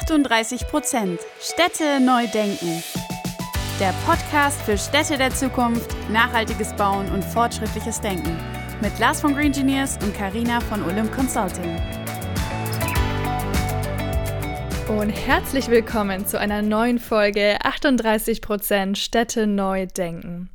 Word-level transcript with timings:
38 0.00 0.66
Prozent 0.66 1.20
Städte 1.40 2.00
neu 2.00 2.26
denken. 2.26 2.82
Der 3.78 3.94
Podcast 4.04 4.60
für 4.62 4.76
Städte 4.76 5.16
der 5.16 5.30
Zukunft, 5.30 5.94
nachhaltiges 6.10 6.74
Bauen 6.74 7.10
und 7.12 7.24
fortschrittliches 7.24 8.00
Denken. 8.00 8.36
Mit 8.80 8.98
Lars 8.98 9.20
von 9.20 9.34
Green 9.34 9.46
Engineers 9.46 9.96
und 10.02 10.12
Karina 10.12 10.60
von 10.60 10.82
Olymp 10.82 11.14
Consulting. 11.14 11.80
Und 14.88 15.10
herzlich 15.10 15.68
willkommen 15.68 16.26
zu 16.26 16.40
einer 16.40 16.62
neuen 16.62 16.98
Folge 16.98 17.58
38 17.62 18.42
Prozent 18.42 18.98
Städte 18.98 19.46
neu 19.46 19.86
denken. 19.86 20.50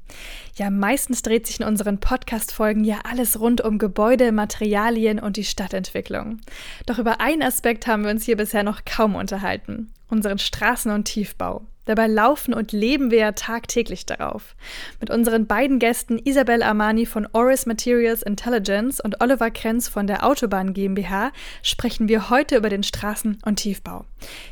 Ja, 0.60 0.70
meistens 0.70 1.22
dreht 1.22 1.48
sich 1.48 1.62
in 1.62 1.66
unseren 1.66 2.02
Podcast-Folgen 2.02 2.84
ja 2.84 3.00
alles 3.10 3.40
rund 3.40 3.62
um 3.62 3.78
Gebäude, 3.78 4.34
Materialien 4.34 5.18
und 5.18 5.38
die 5.38 5.46
Stadtentwicklung. 5.46 6.42
Doch 6.86 7.00
über 7.00 7.22
einen 7.22 7.44
Aspekt 7.44 7.88
haben 7.88 8.04
wir 8.04 8.12
uns 8.12 8.26
hier 8.26 8.36
bisher 8.36 8.64
noch 8.64 8.84
kaum 8.84 9.16
unterhalten: 9.16 9.94
unseren 10.10 10.38
Straßen- 10.38 10.94
und 10.94 11.06
Tiefbau. 11.06 11.62
Dabei 11.90 12.06
laufen 12.06 12.54
und 12.54 12.72
leben 12.72 13.10
wir 13.10 13.18
ja 13.18 13.32
tagtäglich 13.32 14.06
darauf. 14.06 14.56
Mit 15.00 15.10
unseren 15.10 15.48
beiden 15.48 15.80
Gästen 15.80 16.20
Isabel 16.24 16.62
Armani 16.62 17.08
von 17.08 17.28
Oris 17.34 17.66
Materials 17.66 18.22
Intelligence 18.22 19.00
und 19.00 19.22
Oliver 19.22 19.50
Krenz 19.50 19.88
von 19.88 20.06
der 20.06 20.24
Autobahn 20.24 20.76
GmbH 20.76 21.32
sprechen 21.64 22.08
wir 22.08 22.30
heute 22.30 22.58
über 22.58 22.70
den 22.70 22.84
Straßen- 22.84 23.44
und 23.44 23.56
Tiefbau. 23.56 24.06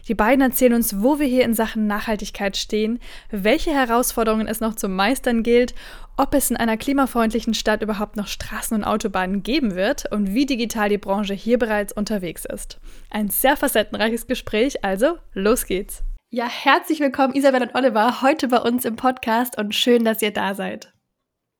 Die 0.07 0.15
beiden 0.15 0.41
erzählen 0.41 0.73
uns, 0.73 0.99
wo 0.99 1.19
wir 1.19 1.27
hier 1.27 1.43
in 1.43 1.53
Sachen 1.53 1.85
Nachhaltigkeit 1.85 2.57
stehen, 2.57 2.99
welche 3.29 3.69
Herausforderungen 3.69 4.47
es 4.47 4.59
noch 4.59 4.73
zu 4.73 4.89
meistern 4.89 5.43
gilt, 5.43 5.75
ob 6.17 6.33
es 6.33 6.49
in 6.51 6.57
einer 6.57 6.77
klimafreundlichen 6.77 7.53
Stadt 7.53 7.81
überhaupt 7.81 8.15
noch 8.15 8.27
Straßen 8.27 8.75
und 8.75 8.83
Autobahnen 8.83 9.43
geben 9.43 9.75
wird 9.75 10.11
und 10.11 10.33
wie 10.33 10.45
digital 10.45 10.89
die 10.89 10.97
Branche 10.97 11.33
hier 11.33 11.57
bereits 11.59 11.93
unterwegs 11.93 12.45
ist. 12.45 12.79
Ein 13.09 13.29
sehr 13.29 13.57
facettenreiches 13.57 14.27
Gespräch, 14.27 14.83
also 14.83 15.17
los 15.33 15.65
geht's! 15.65 16.03
Ja, 16.29 16.47
herzlich 16.49 16.99
willkommen, 16.99 17.33
Isabel 17.35 17.61
und 17.61 17.75
Oliver, 17.75 18.21
heute 18.21 18.49
bei 18.49 18.59
uns 18.59 18.83
im 18.83 18.97
Podcast 18.97 19.57
und 19.57 19.73
schön, 19.73 20.03
dass 20.03 20.21
ihr 20.21 20.31
da 20.31 20.55
seid. 20.55 20.93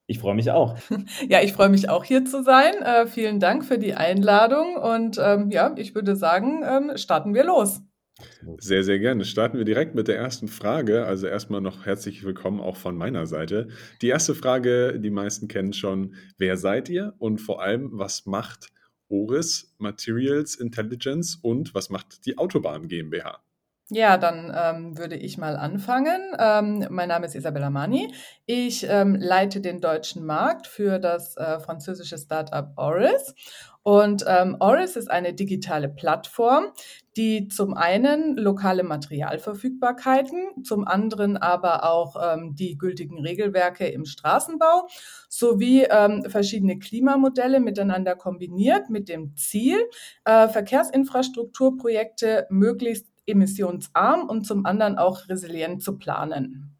Ich 0.06 0.18
freue 0.18 0.34
mich 0.34 0.50
auch. 0.50 0.76
Ja, 1.28 1.42
ich 1.42 1.52
freue 1.52 1.68
mich 1.68 1.88
auch 1.88 2.04
hier 2.04 2.24
zu 2.24 2.42
sein. 2.42 2.74
Äh, 2.82 3.06
vielen 3.06 3.40
Dank 3.40 3.64
für 3.64 3.78
die 3.78 3.94
Einladung 3.94 4.76
und 4.76 5.18
ähm, 5.22 5.50
ja, 5.50 5.72
ich 5.76 5.94
würde 5.94 6.16
sagen, 6.16 6.62
ähm, 6.64 6.96
starten 6.96 7.34
wir 7.34 7.44
los. 7.44 7.82
Sehr, 8.58 8.82
sehr 8.82 8.98
gerne. 8.98 9.24
Starten 9.24 9.58
wir 9.58 9.64
direkt 9.64 9.94
mit 9.94 10.08
der 10.08 10.16
ersten 10.16 10.48
Frage. 10.48 11.06
Also 11.06 11.26
erstmal 11.26 11.60
noch 11.60 11.86
herzlich 11.86 12.24
willkommen 12.24 12.60
auch 12.60 12.76
von 12.76 12.96
meiner 12.96 13.26
Seite. 13.26 13.68
Die 14.02 14.08
erste 14.08 14.34
Frage, 14.34 14.98
die 14.98 15.10
meisten 15.10 15.46
kennen 15.46 15.72
schon, 15.72 16.14
wer 16.36 16.56
seid 16.56 16.88
ihr 16.88 17.14
und 17.18 17.38
vor 17.38 17.62
allem, 17.62 17.90
was 17.92 18.26
macht 18.26 18.68
Oris 19.08 19.74
Materials 19.78 20.56
Intelligence 20.56 21.36
und 21.36 21.74
was 21.74 21.90
macht 21.90 22.26
die 22.26 22.38
Autobahn 22.38 22.88
GmbH? 22.88 23.40
Ja, 23.90 24.18
dann 24.18 24.52
ähm, 24.54 24.98
würde 24.98 25.16
ich 25.16 25.38
mal 25.38 25.56
anfangen. 25.56 26.20
Ähm, 26.38 26.86
mein 26.90 27.08
Name 27.08 27.24
ist 27.24 27.34
Isabella 27.34 27.70
Mani. 27.70 28.12
Ich 28.44 28.84
ähm, 28.86 29.14
leite 29.14 29.62
den 29.62 29.80
deutschen 29.80 30.26
Markt 30.26 30.66
für 30.66 30.98
das 30.98 31.38
äh, 31.38 31.58
französische 31.58 32.18
Startup 32.18 32.70
Oris. 32.76 33.34
Und 33.88 34.22
ähm, 34.28 34.58
Oris 34.60 34.96
ist 34.96 35.10
eine 35.10 35.32
digitale 35.32 35.88
Plattform, 35.88 36.66
die 37.16 37.48
zum 37.48 37.72
einen 37.72 38.36
lokale 38.36 38.82
Materialverfügbarkeiten, 38.82 40.62
zum 40.62 40.86
anderen 40.86 41.38
aber 41.38 41.90
auch 41.90 42.14
ähm, 42.22 42.54
die 42.54 42.76
gültigen 42.76 43.18
Regelwerke 43.18 43.86
im 43.86 44.04
Straßenbau 44.04 44.88
sowie 45.30 45.86
ähm, 45.90 46.22
verschiedene 46.28 46.78
Klimamodelle 46.78 47.60
miteinander 47.60 48.14
kombiniert 48.14 48.90
mit 48.90 49.08
dem 49.08 49.34
Ziel, 49.36 49.78
äh, 50.26 50.48
Verkehrsinfrastrukturprojekte 50.48 52.46
möglichst 52.50 53.06
emissionsarm 53.24 54.28
und 54.28 54.44
zum 54.44 54.66
anderen 54.66 54.98
auch 54.98 55.30
resilient 55.30 55.82
zu 55.82 55.96
planen. 55.96 56.77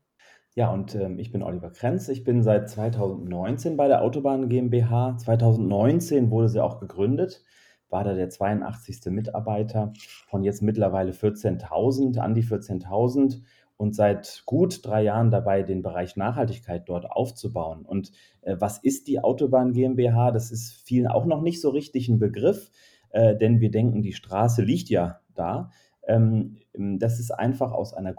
Ja, 0.59 0.73
und 0.73 0.97
ähm, 0.97 1.21
ich 1.21 1.31
bin 1.31 1.45
Oliver 1.45 1.71
Krenz. 1.71 2.09
Ich 2.09 2.25
bin 2.25 2.43
seit 2.43 2.69
2019 2.69 3.77
bei 3.77 3.87
der 3.87 4.03
Autobahn 4.03 4.49
GmbH. 4.49 5.17
2019 5.17 6.33
wurde 6.33 6.49
sie 6.49 6.61
auch 6.61 6.81
gegründet, 6.81 7.45
war 7.91 8.03
da 8.03 8.13
der 8.13 8.29
82. 8.29 9.13
Mitarbeiter 9.13 9.93
von 10.27 10.43
jetzt 10.43 10.61
mittlerweile 10.61 11.13
14.000, 11.13 12.19
an 12.19 12.35
die 12.35 12.43
14.000 12.43 13.43
und 13.77 13.95
seit 13.95 14.43
gut 14.47 14.85
drei 14.85 15.05
Jahren 15.05 15.31
dabei, 15.31 15.63
den 15.63 15.83
Bereich 15.83 16.17
Nachhaltigkeit 16.17 16.89
dort 16.89 17.09
aufzubauen. 17.09 17.87
Und 17.87 18.11
äh, 18.43 18.57
was 18.59 18.79
ist 18.79 19.07
die 19.07 19.21
Autobahn 19.21 19.71
GmbH? 19.75 20.33
Das 20.33 20.51
ist 20.51 20.73
vielen 20.73 21.07
auch 21.07 21.25
noch 21.25 21.41
nicht 21.41 21.61
so 21.61 21.69
richtig 21.69 22.09
ein 22.09 22.19
Begriff, 22.19 22.73
äh, 23.11 23.37
denn 23.37 23.61
wir 23.61 23.71
denken, 23.71 24.03
die 24.03 24.13
Straße 24.13 24.63
liegt 24.63 24.89
ja 24.89 25.21
da. 25.37 25.71
Ähm, 26.09 26.57
das 26.73 27.21
ist 27.21 27.31
einfach 27.31 27.71
aus 27.71 27.95
einer 27.95 28.13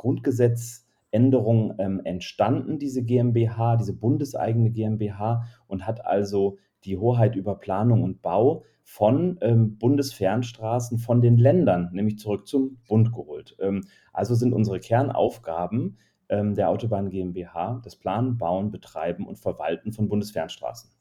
Grundgesetzänderung 1.12 1.76
ähm, 1.80 2.02
entstanden, 2.04 2.80
diese 2.80 3.04
GmbH, 3.04 3.78
diese 3.78 3.94
bundeseigene 3.94 4.72
GmbH 4.72 5.44
und 5.68 5.86
hat 5.86 6.06
also 6.06 6.58
die 6.86 6.98
Hoheit 6.98 7.36
über 7.36 7.56
Planung 7.56 8.04
und 8.04 8.22
Bau 8.22 8.64
von 8.84 9.38
ähm, 9.42 9.78
Bundesfernstraßen 9.78 10.98
von 10.98 11.22
den 11.22 11.38
Ländern, 11.38 11.90
nämlich 11.94 12.18
zurück 12.18 12.48
zum 12.48 12.78
Bund 12.88 13.12
geholt. 13.14 13.56
Ähm, 13.60 13.86
also 14.14 14.36
sind 14.36 14.54
unsere 14.54 14.80
Kernaufgaben 14.80 15.98
ähm, 16.30 16.56
der 16.56 16.70
Autobahn 16.70 17.10
GmbH 17.10 17.82
das 17.84 17.96
Planen, 17.96 18.38
Bauen, 18.38 18.72
Betreiben 18.72 19.28
und 19.28 19.38
Verwalten 19.38 19.92
von 19.92 20.08
Bundesfernstraßen. 20.08 20.92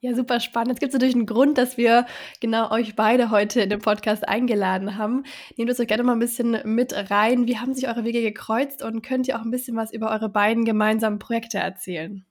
Ja, 0.00 0.14
super 0.14 0.40
spannend. 0.40 0.74
Es 0.74 0.80
gibt 0.80 0.92
natürlich 0.92 1.14
einen 1.14 1.26
Grund, 1.26 1.56
dass 1.56 1.78
wir 1.78 2.06
genau 2.40 2.70
euch 2.70 2.96
beide 2.96 3.30
heute 3.30 3.62
in 3.62 3.70
den 3.70 3.80
Podcast 3.80 4.28
eingeladen 4.28 4.98
haben. 4.98 5.24
Nehmt 5.56 5.70
uns 5.70 5.80
euch 5.80 5.88
gerne 5.88 6.02
mal 6.02 6.12
ein 6.12 6.18
bisschen 6.18 6.58
mit 6.64 6.92
rein. 7.10 7.46
Wie 7.46 7.58
haben 7.58 7.72
sich 7.74 7.88
eure 7.88 8.04
Wege 8.04 8.20
gekreuzt 8.20 8.82
und 8.82 9.02
könnt 9.02 9.26
ihr 9.26 9.36
auch 9.36 9.42
ein 9.42 9.50
bisschen 9.50 9.76
was 9.76 9.92
über 9.92 10.10
eure 10.10 10.28
beiden 10.28 10.64
gemeinsamen 10.66 11.18
Projekte 11.18 11.58
erzählen? 11.58 12.24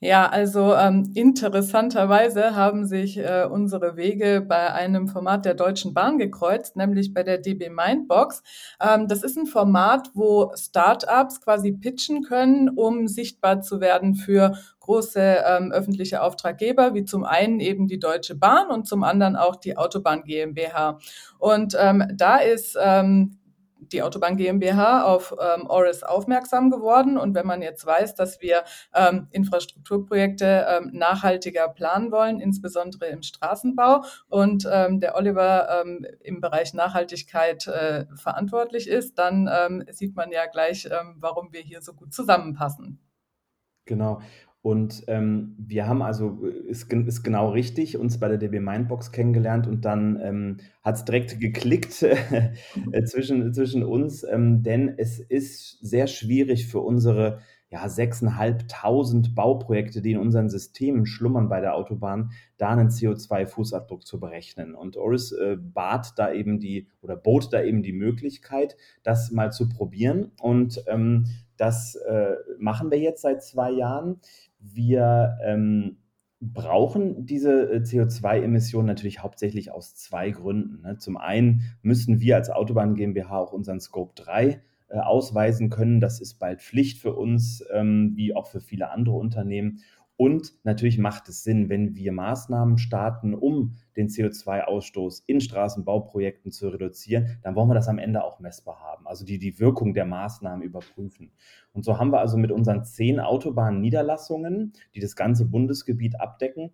Ja, 0.00 0.28
also 0.28 0.76
ähm, 0.76 1.10
interessanterweise 1.14 2.54
haben 2.54 2.86
sich 2.86 3.18
äh, 3.18 3.48
unsere 3.50 3.96
Wege 3.96 4.40
bei 4.40 4.72
einem 4.72 5.08
Format 5.08 5.44
der 5.44 5.54
Deutschen 5.54 5.92
Bahn 5.92 6.18
gekreuzt, 6.18 6.76
nämlich 6.76 7.12
bei 7.12 7.24
der 7.24 7.38
DB 7.38 7.68
Mindbox. 7.68 8.44
Ähm, 8.80 9.08
das 9.08 9.24
ist 9.24 9.36
ein 9.36 9.46
Format, 9.46 10.10
wo 10.14 10.52
Startups 10.54 11.40
quasi 11.40 11.72
pitchen 11.72 12.22
können, 12.22 12.68
um 12.68 13.08
sichtbar 13.08 13.60
zu 13.60 13.80
werden 13.80 14.14
für 14.14 14.56
große 14.78 15.20
ähm, 15.20 15.72
öffentliche 15.72 16.22
Auftraggeber, 16.22 16.94
wie 16.94 17.04
zum 17.04 17.24
einen 17.24 17.58
eben 17.58 17.88
die 17.88 17.98
Deutsche 17.98 18.36
Bahn 18.36 18.68
und 18.68 18.86
zum 18.86 19.02
anderen 19.02 19.34
auch 19.34 19.56
die 19.56 19.76
Autobahn 19.76 20.22
GmbH. 20.22 20.98
Und 21.38 21.76
ähm, 21.78 22.04
da 22.14 22.36
ist 22.36 22.78
ähm, 22.80 23.37
die 23.80 24.02
Autobahn 24.02 24.36
GmbH 24.36 25.04
auf 25.04 25.34
ähm, 25.40 25.66
Oris 25.68 26.02
aufmerksam 26.02 26.70
geworden. 26.70 27.18
Und 27.18 27.34
wenn 27.34 27.46
man 27.46 27.62
jetzt 27.62 27.84
weiß, 27.86 28.14
dass 28.14 28.40
wir 28.40 28.64
ähm, 28.94 29.28
Infrastrukturprojekte 29.30 30.66
ähm, 30.68 30.90
nachhaltiger 30.92 31.68
planen 31.68 32.10
wollen, 32.12 32.40
insbesondere 32.40 33.06
im 33.06 33.22
Straßenbau, 33.22 34.04
und 34.28 34.68
ähm, 34.70 35.00
der 35.00 35.16
Oliver 35.16 35.82
ähm, 35.82 36.06
im 36.20 36.40
Bereich 36.40 36.74
Nachhaltigkeit 36.74 37.66
äh, 37.66 38.06
verantwortlich 38.14 38.88
ist, 38.88 39.18
dann 39.18 39.48
ähm, 39.52 39.84
sieht 39.90 40.16
man 40.16 40.30
ja 40.30 40.46
gleich, 40.46 40.88
warum 41.16 41.52
wir 41.52 41.60
hier 41.60 41.80
so 41.82 41.92
gut 41.92 42.12
zusammenpassen. 42.12 43.00
Genau. 43.84 44.20
Und 44.68 45.04
ähm, 45.06 45.54
wir 45.56 45.86
haben 45.86 46.02
also, 46.02 46.44
äh, 46.44 46.68
ist, 46.68 46.92
ist 46.92 47.22
genau 47.22 47.52
richtig, 47.52 47.96
uns 47.96 48.20
bei 48.20 48.28
der 48.28 48.36
DB 48.36 48.60
Mindbox 48.60 49.12
kennengelernt 49.12 49.66
und 49.66 49.86
dann 49.86 50.20
ähm, 50.22 50.56
hat 50.82 50.96
es 50.96 51.06
direkt 51.06 51.40
geklickt 51.40 52.02
äh, 52.02 53.02
zwischen, 53.04 53.54
zwischen 53.54 53.82
uns, 53.82 54.24
ähm, 54.24 54.62
denn 54.62 54.92
es 54.98 55.20
ist 55.20 55.78
sehr 55.80 56.06
schwierig 56.06 56.66
für 56.66 56.80
unsere 56.80 57.38
ja, 57.70 57.86
6.500 57.86 59.34
Bauprojekte, 59.34 60.02
die 60.02 60.12
in 60.12 60.18
unseren 60.18 60.50
Systemen 60.50 61.06
schlummern 61.06 61.48
bei 61.48 61.62
der 61.62 61.74
Autobahn, 61.74 62.32
da 62.58 62.68
einen 62.68 62.90
CO2-Fußabdruck 62.90 64.04
zu 64.04 64.20
berechnen. 64.20 64.74
Und 64.74 64.98
Oris 64.98 65.32
äh, 65.32 65.56
bat 65.58 66.12
da 66.18 66.30
eben 66.30 66.60
die 66.60 66.88
oder 67.00 67.16
bot 67.16 67.54
da 67.54 67.62
eben 67.62 67.82
die 67.82 67.94
Möglichkeit, 67.94 68.76
das 69.02 69.30
mal 69.30 69.50
zu 69.50 69.70
probieren. 69.70 70.32
Und 70.40 70.82
ähm, 70.88 71.24
das 71.58 71.96
äh, 71.96 72.36
machen 72.58 72.90
wir 72.90 72.98
jetzt 72.98 73.22
seit 73.22 73.42
zwei 73.42 73.70
Jahren. 73.70 74.20
Wir 74.58 75.38
ähm, 75.44 75.98
brauchen 76.40 77.26
diese 77.26 77.70
äh, 77.72 77.78
CO2-Emissionen 77.78 78.86
natürlich 78.86 79.22
hauptsächlich 79.22 79.72
aus 79.72 79.94
zwei 79.94 80.30
Gründen. 80.30 80.82
Ne? 80.82 80.98
Zum 80.98 81.16
einen 81.16 81.62
müssen 81.82 82.20
wir 82.20 82.36
als 82.36 82.50
Autobahn 82.50 82.94
GmbH 82.94 83.38
auch 83.38 83.52
unseren 83.52 83.80
Scope 83.80 84.12
3 84.14 84.60
äh, 84.88 84.98
ausweisen 84.98 85.68
können. 85.68 86.00
Das 86.00 86.20
ist 86.20 86.38
bald 86.38 86.62
Pflicht 86.62 86.98
für 86.98 87.14
uns, 87.14 87.64
ähm, 87.72 88.12
wie 88.14 88.34
auch 88.34 88.46
für 88.46 88.60
viele 88.60 88.90
andere 88.90 89.16
Unternehmen. 89.16 89.80
Und 90.18 90.52
natürlich 90.64 90.98
macht 90.98 91.28
es 91.28 91.44
Sinn, 91.44 91.68
wenn 91.68 91.94
wir 91.94 92.10
Maßnahmen 92.10 92.76
starten, 92.76 93.34
um 93.34 93.76
den 93.96 94.08
CO2-Ausstoß 94.08 95.22
in 95.26 95.40
Straßenbauprojekten 95.40 96.50
zu 96.50 96.70
reduzieren, 96.70 97.38
dann 97.44 97.54
wollen 97.54 97.68
wir 97.68 97.74
das 97.74 97.86
am 97.86 97.98
Ende 97.98 98.24
auch 98.24 98.40
messbar 98.40 98.80
haben, 98.80 99.06
also 99.06 99.24
die, 99.24 99.38
die 99.38 99.60
Wirkung 99.60 99.94
der 99.94 100.06
Maßnahmen 100.06 100.64
überprüfen. 100.64 101.30
Und 101.72 101.84
so 101.84 102.00
haben 102.00 102.10
wir 102.10 102.18
also 102.18 102.36
mit 102.36 102.50
unseren 102.50 102.84
zehn 102.84 103.20
Autobahnniederlassungen, 103.20 104.72
die 104.96 104.98
das 104.98 105.14
ganze 105.14 105.44
Bundesgebiet 105.44 106.20
abdecken, 106.20 106.72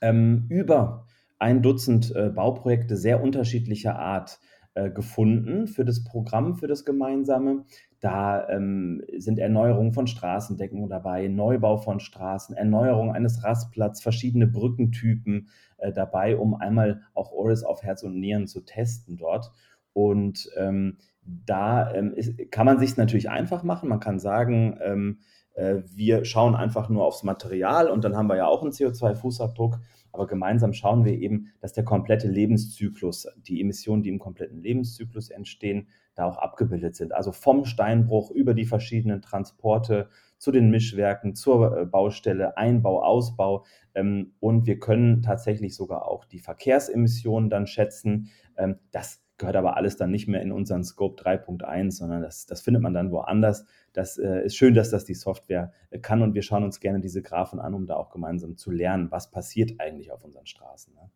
ähm, 0.00 0.46
über 0.48 1.08
ein 1.40 1.62
Dutzend 1.62 2.14
äh, 2.14 2.28
Bauprojekte 2.28 2.96
sehr 2.96 3.24
unterschiedlicher 3.24 3.98
Art 3.98 4.38
äh, 4.74 4.90
gefunden 4.90 5.66
für 5.66 5.84
das 5.84 6.02
Programm, 6.04 6.56
für 6.56 6.66
das 6.66 6.84
Gemeinsame. 6.84 7.64
Da 8.00 8.48
ähm, 8.48 9.02
sind 9.16 9.38
Erneuerungen 9.38 9.92
von 9.92 10.06
Straßendecken 10.06 10.88
dabei, 10.88 11.28
Neubau 11.28 11.76
von 11.76 12.00
Straßen, 12.00 12.56
Erneuerung 12.56 13.12
eines 13.12 13.44
Rastplatzes, 13.44 14.02
verschiedene 14.02 14.46
Brückentypen 14.46 15.48
äh, 15.78 15.92
dabei, 15.92 16.36
um 16.36 16.54
einmal 16.54 17.02
auch 17.14 17.32
Oris 17.32 17.64
auf 17.64 17.82
Herz 17.82 18.02
und 18.02 18.18
Nieren 18.18 18.46
zu 18.46 18.62
testen 18.62 19.16
dort. 19.16 19.52
Und 19.92 20.48
ähm, 20.56 20.98
da 21.22 21.92
ähm, 21.94 22.14
ist, 22.14 22.50
kann 22.50 22.66
man 22.66 22.78
sich 22.78 22.96
natürlich 22.96 23.30
einfach 23.30 23.62
machen. 23.62 23.88
Man 23.88 24.00
kann 24.00 24.18
sagen, 24.18 24.78
ähm, 24.82 25.18
äh, 25.54 25.82
wir 25.86 26.24
schauen 26.24 26.54
einfach 26.54 26.88
nur 26.88 27.04
aufs 27.04 27.22
Material 27.22 27.88
und 27.88 28.04
dann 28.04 28.16
haben 28.16 28.28
wir 28.28 28.36
ja 28.36 28.46
auch 28.46 28.62
einen 28.62 28.72
CO2-Fußabdruck. 28.72 29.78
Aber 30.12 30.26
gemeinsam 30.26 30.72
schauen 30.72 31.04
wir 31.04 31.18
eben, 31.18 31.52
dass 31.60 31.72
der 31.72 31.84
komplette 31.84 32.28
Lebenszyklus, 32.28 33.26
die 33.36 33.60
Emissionen, 33.60 34.02
die 34.02 34.10
im 34.10 34.18
kompletten 34.18 34.60
Lebenszyklus 34.62 35.30
entstehen, 35.30 35.88
da 36.14 36.26
auch 36.26 36.36
abgebildet 36.36 36.94
sind. 36.94 37.14
Also 37.14 37.32
vom 37.32 37.64
Steinbruch 37.64 38.30
über 38.30 38.52
die 38.54 38.66
verschiedenen 38.66 39.22
Transporte 39.22 40.10
zu 40.36 40.50
den 40.50 40.70
Mischwerken, 40.70 41.34
zur 41.34 41.76
äh, 41.76 41.86
Baustelle, 41.86 42.56
Einbau, 42.56 43.02
Ausbau. 43.02 43.64
Ähm, 43.94 44.34
und 44.40 44.66
wir 44.66 44.78
können 44.78 45.22
tatsächlich 45.22 45.74
sogar 45.74 46.06
auch 46.06 46.24
die 46.24 46.40
Verkehrsemissionen 46.40 47.48
dann 47.48 47.66
schätzen. 47.66 48.28
Ähm, 48.58 48.76
das 48.90 49.21
gehört 49.42 49.56
aber 49.56 49.76
alles 49.76 49.96
dann 49.96 50.12
nicht 50.12 50.28
mehr 50.28 50.40
in 50.40 50.52
unseren 50.52 50.84
Scope 50.84 51.20
3.1, 51.20 51.90
sondern 51.90 52.22
das, 52.22 52.46
das 52.46 52.60
findet 52.60 52.80
man 52.80 52.94
dann 52.94 53.10
woanders. 53.10 53.66
Das 53.92 54.16
äh, 54.16 54.44
ist 54.44 54.56
schön, 54.56 54.72
dass 54.72 54.88
das 54.90 55.04
die 55.04 55.14
Software 55.14 55.72
äh, 55.90 55.98
kann 55.98 56.22
und 56.22 56.34
wir 56.34 56.42
schauen 56.42 56.62
uns 56.62 56.78
gerne 56.78 57.00
diese 57.00 57.22
Graphen 57.22 57.58
an, 57.58 57.74
um 57.74 57.86
da 57.86 57.96
auch 57.96 58.10
gemeinsam 58.10 58.56
zu 58.56 58.70
lernen, 58.70 59.10
was 59.10 59.32
passiert 59.32 59.80
eigentlich 59.80 60.12
auf 60.12 60.24
unseren 60.24 60.46
Straßen. 60.46 60.94
Ne? 60.94 61.10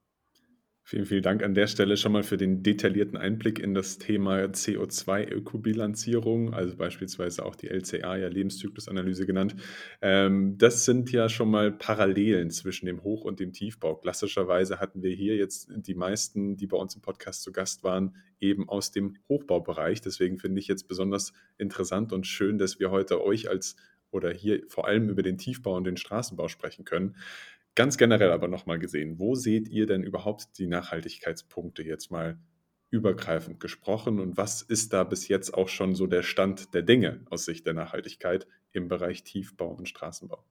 Vielen, 0.89 1.05
vielen 1.05 1.25
Dank 1.25 1.43
an 1.43 1.55
der 1.55 1.67
Stelle 1.67 1.97
schon 1.97 2.13
mal 2.13 2.23
für 2.23 2.37
den 2.37 2.63
detaillierten 2.63 3.17
Einblick 3.17 3.59
in 3.59 3.75
das 3.75 3.99
Thema 3.99 4.45
CO2-Ökobilanzierung, 4.45 6.55
also 6.55 6.77
beispielsweise 6.77 7.45
auch 7.45 7.57
die 7.57 7.67
LCA, 7.67 8.15
ja 8.15 8.29
Lebenszyklusanalyse 8.29 9.27
genannt. 9.27 9.57
Ähm, 10.01 10.57
das 10.59 10.85
sind 10.85 11.11
ja 11.11 11.29
schon 11.29 11.51
mal 11.51 11.73
Parallelen 11.73 12.53
zwischen 12.53 12.87
dem 12.87 13.03
Hoch- 13.03 13.25
und 13.25 13.41
dem 13.41 13.53
Tiefbau. 13.53 13.97
Klassischerweise 13.97 14.79
hatten 14.79 15.03
wir 15.03 15.13
hier 15.13 15.35
jetzt 15.35 15.73
die 15.75 15.97
meisten, 15.97 16.57
die 16.57 16.69
bei 16.69 16.77
uns 16.77 16.95
im 16.95 17.03
Podcast 17.03 17.43
zu 17.43 17.51
Gast 17.51 17.83
waren, 17.83 18.15
eben 18.39 18.69
aus 18.69 18.93
dem 18.93 19.17
Hochbaubereich. 19.29 20.03
Deswegen 20.03 20.39
finde 20.39 20.61
ich 20.61 20.69
jetzt 20.69 20.87
besonders 20.87 21.33
interessant 21.59 22.13
und 22.13 22.29
schön, 22.29 22.59
dass 22.59 22.79
wir 22.79 22.93
heute 22.93 23.25
euch 23.25 23.51
als 23.51 23.75
oder 24.13 24.33
hier 24.33 24.63
vor 24.69 24.87
allem 24.87 25.09
über 25.09 25.23
den 25.23 25.37
Tiefbau 25.37 25.77
und 25.77 25.85
den 25.85 25.97
Straßenbau 25.97 26.47
sprechen 26.47 26.85
können. 26.85 27.17
Ganz 27.77 27.99
generell 27.99 28.33
aber 28.33 28.49
nochmal 28.49 28.79
gesehen, 28.79 29.19
wo 29.19 29.35
seht 29.35 29.69
ihr 29.69 29.87
denn 29.87 30.03
überhaupt 30.03 30.59
die 30.59 30.67
Nachhaltigkeitspunkte 30.67 31.83
jetzt 31.83 32.11
mal 32.11 32.39
übergreifend 32.91 33.61
gesprochen 33.61 34.19
und 34.19 34.39
was 34.39 34.63
ist 34.63 34.95
da 34.95 35.05
bis 35.05 35.29
jetzt 35.29 35.53
auch 35.53 35.69
schon 35.69 35.95
so 35.95 36.07
der 36.07 36.23
Stand 36.23 36.73
der 36.73 36.83
Dinge 36.83 37.21
aus 37.29 37.45
Sicht 37.45 37.67
der 37.67 37.75
Nachhaltigkeit 37.75 38.47
im 38.73 38.89
Bereich 38.89 39.25
Tiefbau 39.25 39.69
und 39.69 39.91
Straßenbau? 39.91 40.43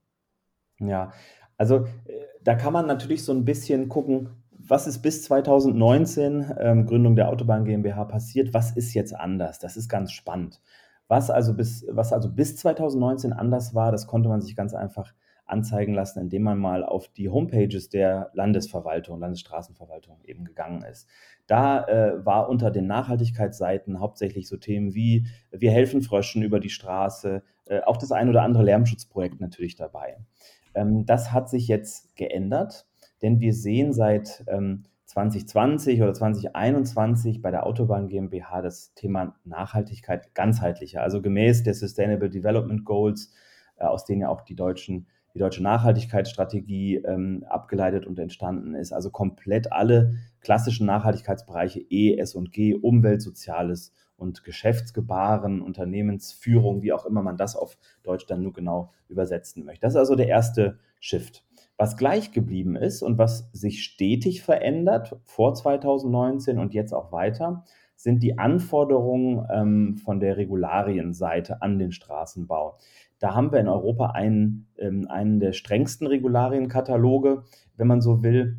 Ja, 0.79 1.13
also 1.57 1.87
äh, 2.05 2.25
da 2.43 2.53
kann 2.53 2.73
man 2.73 2.85
natürlich 2.85 3.23
so 3.23 3.33
ein 3.33 3.43
bisschen 3.43 3.89
gucken, 3.89 4.29
was 4.51 4.85
ist 4.85 5.01
bis 5.01 5.23
2019, 5.23 6.53
ähm, 6.59 6.85
Gründung 6.85 7.15
der 7.15 7.29
Autobahn 7.29 7.65
GmbH, 7.65 8.05
passiert, 8.05 8.53
was 8.53 8.75
ist 8.75 8.93
jetzt 8.93 9.15
anders? 9.15 9.57
Das 9.57 9.77
ist 9.77 9.89
ganz 9.89 10.11
spannend. 10.11 10.61
Was 11.07 11.31
also 11.31 11.55
bis, 11.55 11.85
was 11.89 12.13
also 12.13 12.29
bis 12.29 12.55
2019 12.57 13.33
anders 13.33 13.73
war, 13.73 13.91
das 13.91 14.05
konnte 14.05 14.29
man 14.29 14.41
sich 14.41 14.55
ganz 14.55 14.75
einfach 14.75 15.13
anzeigen 15.45 15.93
lassen, 15.93 16.19
indem 16.19 16.43
man 16.43 16.57
mal 16.57 16.83
auf 16.83 17.07
die 17.09 17.29
Homepages 17.29 17.89
der 17.89 18.31
Landesverwaltung, 18.33 19.19
Landesstraßenverwaltung 19.19 20.19
eben 20.23 20.43
gegangen 20.43 20.83
ist. 20.83 21.07
Da 21.47 21.85
äh, 21.85 22.25
war 22.25 22.49
unter 22.49 22.71
den 22.71 22.87
Nachhaltigkeitsseiten 22.87 23.99
hauptsächlich 23.99 24.47
so 24.47 24.57
Themen 24.57 24.95
wie 24.95 25.27
wir 25.51 25.71
helfen 25.71 26.01
Fröschen 26.01 26.41
über 26.41 26.59
die 26.59 26.69
Straße, 26.69 27.43
äh, 27.65 27.81
auch 27.81 27.97
das 27.97 28.11
ein 28.11 28.29
oder 28.29 28.41
andere 28.41 28.63
Lärmschutzprojekt 28.63 29.39
natürlich 29.39 29.75
dabei. 29.75 30.17
Ähm, 30.73 31.05
das 31.05 31.31
hat 31.31 31.49
sich 31.49 31.67
jetzt 31.67 32.15
geändert, 32.15 32.87
denn 33.21 33.39
wir 33.39 33.53
sehen 33.53 33.93
seit 33.93 34.43
ähm, 34.47 34.83
2020 35.05 36.01
oder 36.01 36.13
2021 36.13 37.41
bei 37.41 37.51
der 37.51 37.65
Autobahn 37.65 38.07
GmbH 38.07 38.61
das 38.61 38.93
Thema 38.95 39.35
Nachhaltigkeit 39.45 40.33
ganzheitlicher, 40.33 41.01
also 41.03 41.21
gemäß 41.21 41.63
der 41.63 41.75
Sustainable 41.75 42.29
Development 42.29 42.83
Goals, 42.83 43.31
äh, 43.77 43.85
aus 43.85 44.05
denen 44.05 44.21
ja 44.21 44.29
auch 44.29 44.41
die 44.41 44.55
deutschen 44.55 45.07
die 45.35 45.39
deutsche 45.39 45.61
Nachhaltigkeitsstrategie 45.61 46.95
ähm, 46.95 47.45
abgeleitet 47.49 48.07
und 48.07 48.17
entstanden 48.17 48.73
ist. 48.73 48.93
Also 48.93 49.11
komplett 49.11 49.71
alle 49.73 50.15
klassischen 50.39 50.87
Nachhaltigkeitsbereiche 50.87 51.81
E, 51.81 52.17
S 52.17 52.35
und 52.35 52.53
G, 52.53 52.73
Umwelt, 52.73 53.21
Soziales 53.21 53.93
und 54.15 54.45
Geschäftsgebaren, 54.45 55.61
Unternehmensführung, 55.61 56.81
wie 56.81 56.93
auch 56.93 57.05
immer 57.05 57.21
man 57.21 57.35
das 57.35 57.57
auf 57.57 57.77
Deutsch 58.01 58.25
dann 58.27 58.43
nur 58.43 58.53
genau 58.53 58.93
übersetzen 59.09 59.65
möchte. 59.65 59.81
Das 59.81 59.93
ist 59.93 59.99
also 59.99 60.15
der 60.15 60.29
erste 60.29 60.79
Shift. 61.01 61.43
Was 61.77 61.97
gleich 61.97 62.31
geblieben 62.31 62.77
ist 62.77 63.01
und 63.01 63.17
was 63.17 63.49
sich 63.51 63.83
stetig 63.83 64.41
verändert 64.41 65.17
vor 65.25 65.53
2019 65.53 66.57
und 66.57 66.73
jetzt 66.73 66.93
auch 66.93 67.11
weiter, 67.11 67.65
sind 67.97 68.23
die 68.23 68.37
Anforderungen 68.37 69.45
ähm, 69.51 69.97
von 69.97 70.19
der 70.19 70.37
Regularienseite 70.37 71.61
an 71.61 71.79
den 71.79 71.91
Straßenbau. 71.91 72.77
Da 73.19 73.33
haben 73.33 73.51
wir 73.51 73.59
in 73.59 73.67
Europa 73.67 74.07
einen, 74.07 74.67
ähm, 74.77 75.07
einen 75.09 75.39
der 75.39 75.53
strengsten 75.53 76.07
Regularienkataloge, 76.07 77.43
wenn 77.77 77.87
man 77.87 78.01
so 78.01 78.23
will. 78.23 78.57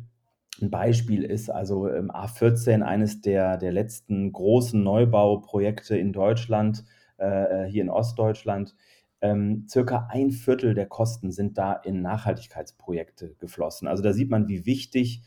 Ein 0.61 0.71
Beispiel 0.71 1.23
ist 1.23 1.49
also 1.49 1.87
ähm, 1.89 2.09
A14, 2.09 2.81
eines 2.81 3.21
der, 3.21 3.57
der 3.57 3.71
letzten 3.71 4.31
großen 4.31 4.81
Neubauprojekte 4.83 5.97
in 5.97 6.13
Deutschland, 6.13 6.83
äh, 7.17 7.65
äh, 7.65 7.69
hier 7.69 7.83
in 7.83 7.89
Ostdeutschland. 7.89 8.75
Ähm, 9.21 9.65
circa 9.67 10.07
ein 10.11 10.31
Viertel 10.31 10.73
der 10.73 10.87
Kosten 10.87 11.31
sind 11.31 11.57
da 11.57 11.73
in 11.73 12.01
Nachhaltigkeitsprojekte 12.01 13.35
geflossen. 13.39 13.87
Also 13.87 14.03
da 14.03 14.13
sieht 14.13 14.29
man, 14.29 14.47
wie 14.47 14.65
wichtig 14.65 15.23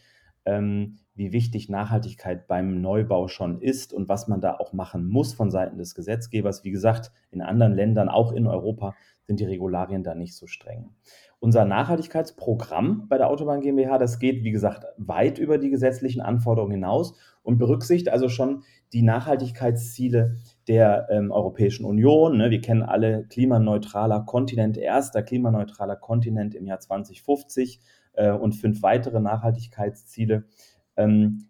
wie 1.21 1.33
wichtig 1.33 1.69
Nachhaltigkeit 1.69 2.49
beim 2.49 2.81
Neubau 2.81 3.29
schon 3.29 3.61
ist 3.61 3.93
und 3.93 4.09
was 4.09 4.27
man 4.27 4.41
da 4.41 4.55
auch 4.55 4.73
machen 4.73 5.07
muss 5.07 5.35
von 5.35 5.51
Seiten 5.51 5.77
des 5.77 5.95
Gesetzgebers. 5.95 6.65
Wie 6.65 6.71
gesagt, 6.71 7.13
in 7.31 7.43
anderen 7.43 7.75
Ländern, 7.75 8.09
auch 8.09 8.33
in 8.33 8.47
Europa, 8.47 8.95
sind 9.31 9.39
die 9.39 9.45
Regularien 9.45 10.03
da 10.03 10.17
nicht 10.17 10.35
so 10.35 10.49
streng. 10.49 10.91
Unser 11.39 11.65
Nachhaltigkeitsprogramm 11.65 13.07
bei 13.09 13.17
der 13.17 13.31
Autobahn 13.31 13.61
GmbH, 13.61 13.97
das 13.97 14.19
geht, 14.19 14.43
wie 14.43 14.51
gesagt, 14.51 14.87
weit 14.97 15.39
über 15.39 15.57
die 15.57 15.71
gesetzlichen 15.71 16.21
Anforderungen 16.21 16.73
hinaus 16.73 17.15
und 17.45 17.57
berücksichtigt 17.57 18.09
also 18.13 18.29
schon 18.29 18.65
die 18.93 19.03
Nachhaltigkeitsziele 19.03 20.35
der 20.67 21.07
ähm, 21.11 21.31
Europäischen 21.31 21.85
Union. 21.85 22.39
Ne? 22.39 22.51
Wir 22.51 22.61
kennen 22.61 22.83
alle 22.83 23.25
klimaneutraler 23.29 24.23
Kontinent, 24.23 24.77
erster 24.77 25.23
klimaneutraler 25.23 25.95
Kontinent 25.95 26.57
im 26.57 26.67
Jahr 26.67 26.81
2050 26.81 27.79
äh, 28.15 28.33
und 28.33 28.55
fünf 28.55 28.83
weitere 28.83 29.21
Nachhaltigkeitsziele. 29.21 30.43
Ähm, 30.97 31.47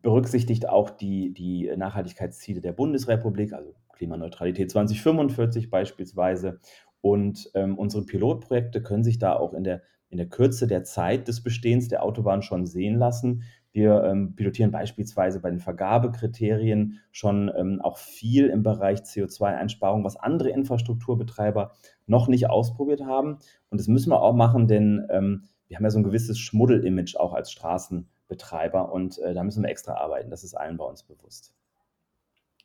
berücksichtigt 0.00 0.68
auch 0.68 0.90
die, 0.90 1.34
die 1.34 1.72
Nachhaltigkeitsziele 1.76 2.60
der 2.60 2.72
Bundesrepublik, 2.72 3.52
also 3.52 3.74
Klimaneutralität 4.00 4.70
2045 4.70 5.68
beispielsweise. 5.68 6.58
Und 7.00 7.50
ähm, 7.54 7.78
unsere 7.78 8.04
Pilotprojekte 8.04 8.82
können 8.82 9.04
sich 9.04 9.18
da 9.18 9.34
auch 9.34 9.54
in 9.54 9.64
der, 9.64 9.82
in 10.08 10.18
der 10.18 10.28
Kürze 10.28 10.66
der 10.66 10.84
Zeit 10.84 11.28
des 11.28 11.42
Bestehens 11.42 11.88
der 11.88 12.02
Autobahn 12.02 12.42
schon 12.42 12.66
sehen 12.66 12.96
lassen. 12.96 13.44
Wir 13.72 14.02
ähm, 14.02 14.34
pilotieren 14.34 14.72
beispielsweise 14.72 15.40
bei 15.40 15.50
den 15.50 15.60
Vergabekriterien 15.60 16.98
schon 17.12 17.50
ähm, 17.56 17.80
auch 17.80 17.98
viel 17.98 18.48
im 18.48 18.62
Bereich 18.62 19.00
CO2-Einsparung, 19.00 20.02
was 20.02 20.16
andere 20.16 20.50
Infrastrukturbetreiber 20.50 21.72
noch 22.06 22.26
nicht 22.26 22.50
ausprobiert 22.50 23.04
haben. 23.04 23.38
Und 23.70 23.78
das 23.80 23.86
müssen 23.86 24.10
wir 24.10 24.20
auch 24.20 24.34
machen, 24.34 24.66
denn 24.66 25.06
ähm, 25.10 25.44
wir 25.68 25.76
haben 25.76 25.84
ja 25.84 25.90
so 25.90 26.00
ein 26.00 26.04
gewisses 26.04 26.38
Schmuddel-Image 26.40 27.16
auch 27.16 27.32
als 27.32 27.52
Straßenbetreiber 27.52 28.92
und 28.92 29.18
äh, 29.20 29.34
da 29.34 29.44
müssen 29.44 29.62
wir 29.62 29.70
extra 29.70 29.94
arbeiten. 29.94 30.30
Das 30.30 30.42
ist 30.42 30.54
allen 30.54 30.76
bei 30.76 30.84
uns 30.84 31.04
bewusst. 31.04 31.54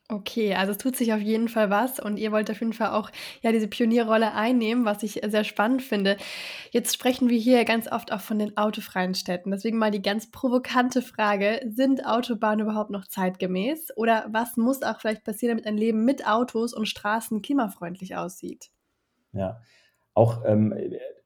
Okay, 0.07 0.53
also 0.53 0.71
es 0.71 0.77
tut 0.77 0.95
sich 0.95 1.13
auf 1.13 1.19
jeden 1.19 1.50
Fall 1.50 1.71
was 1.71 2.00
und 2.00 2.17
ihr 2.17 2.31
wollt 2.31 2.51
auf 2.51 2.59
jeden 2.59 2.74
Fall 2.74 2.91
auch 2.91 3.09
ja 3.41 3.51
diese 3.51 3.67
Pionierrolle 3.67 4.35
einnehmen, 4.35 4.85
was 4.85 5.01
ich 5.01 5.21
sehr 5.25 5.43
spannend 5.43 5.81
finde. 5.81 6.17
Jetzt 6.69 6.93
sprechen 6.93 7.27
wir 7.27 7.39
hier 7.39 7.65
ganz 7.65 7.91
oft 7.91 8.12
auch 8.13 8.21
von 8.21 8.38
den 8.38 8.55
autofreien 8.55 9.15
Städten. 9.15 9.50
Deswegen 9.50 9.79
mal 9.79 9.89
die 9.89 10.03
ganz 10.03 10.29
provokante 10.29 11.01
Frage, 11.01 11.59
sind 11.67 12.05
Autobahnen 12.05 12.67
überhaupt 12.67 12.91
noch 12.91 13.07
zeitgemäß 13.07 13.97
oder 13.97 14.27
was 14.29 14.57
muss 14.57 14.83
auch 14.83 15.00
vielleicht 15.00 15.24
passieren, 15.24 15.57
damit 15.57 15.65
ein 15.65 15.77
Leben 15.77 16.05
mit 16.05 16.27
Autos 16.27 16.75
und 16.75 16.85
Straßen 16.88 17.41
klimafreundlich 17.41 18.15
aussieht? 18.15 18.69
Ja, 19.31 19.59
auch 20.13 20.45
ähm, 20.45 20.71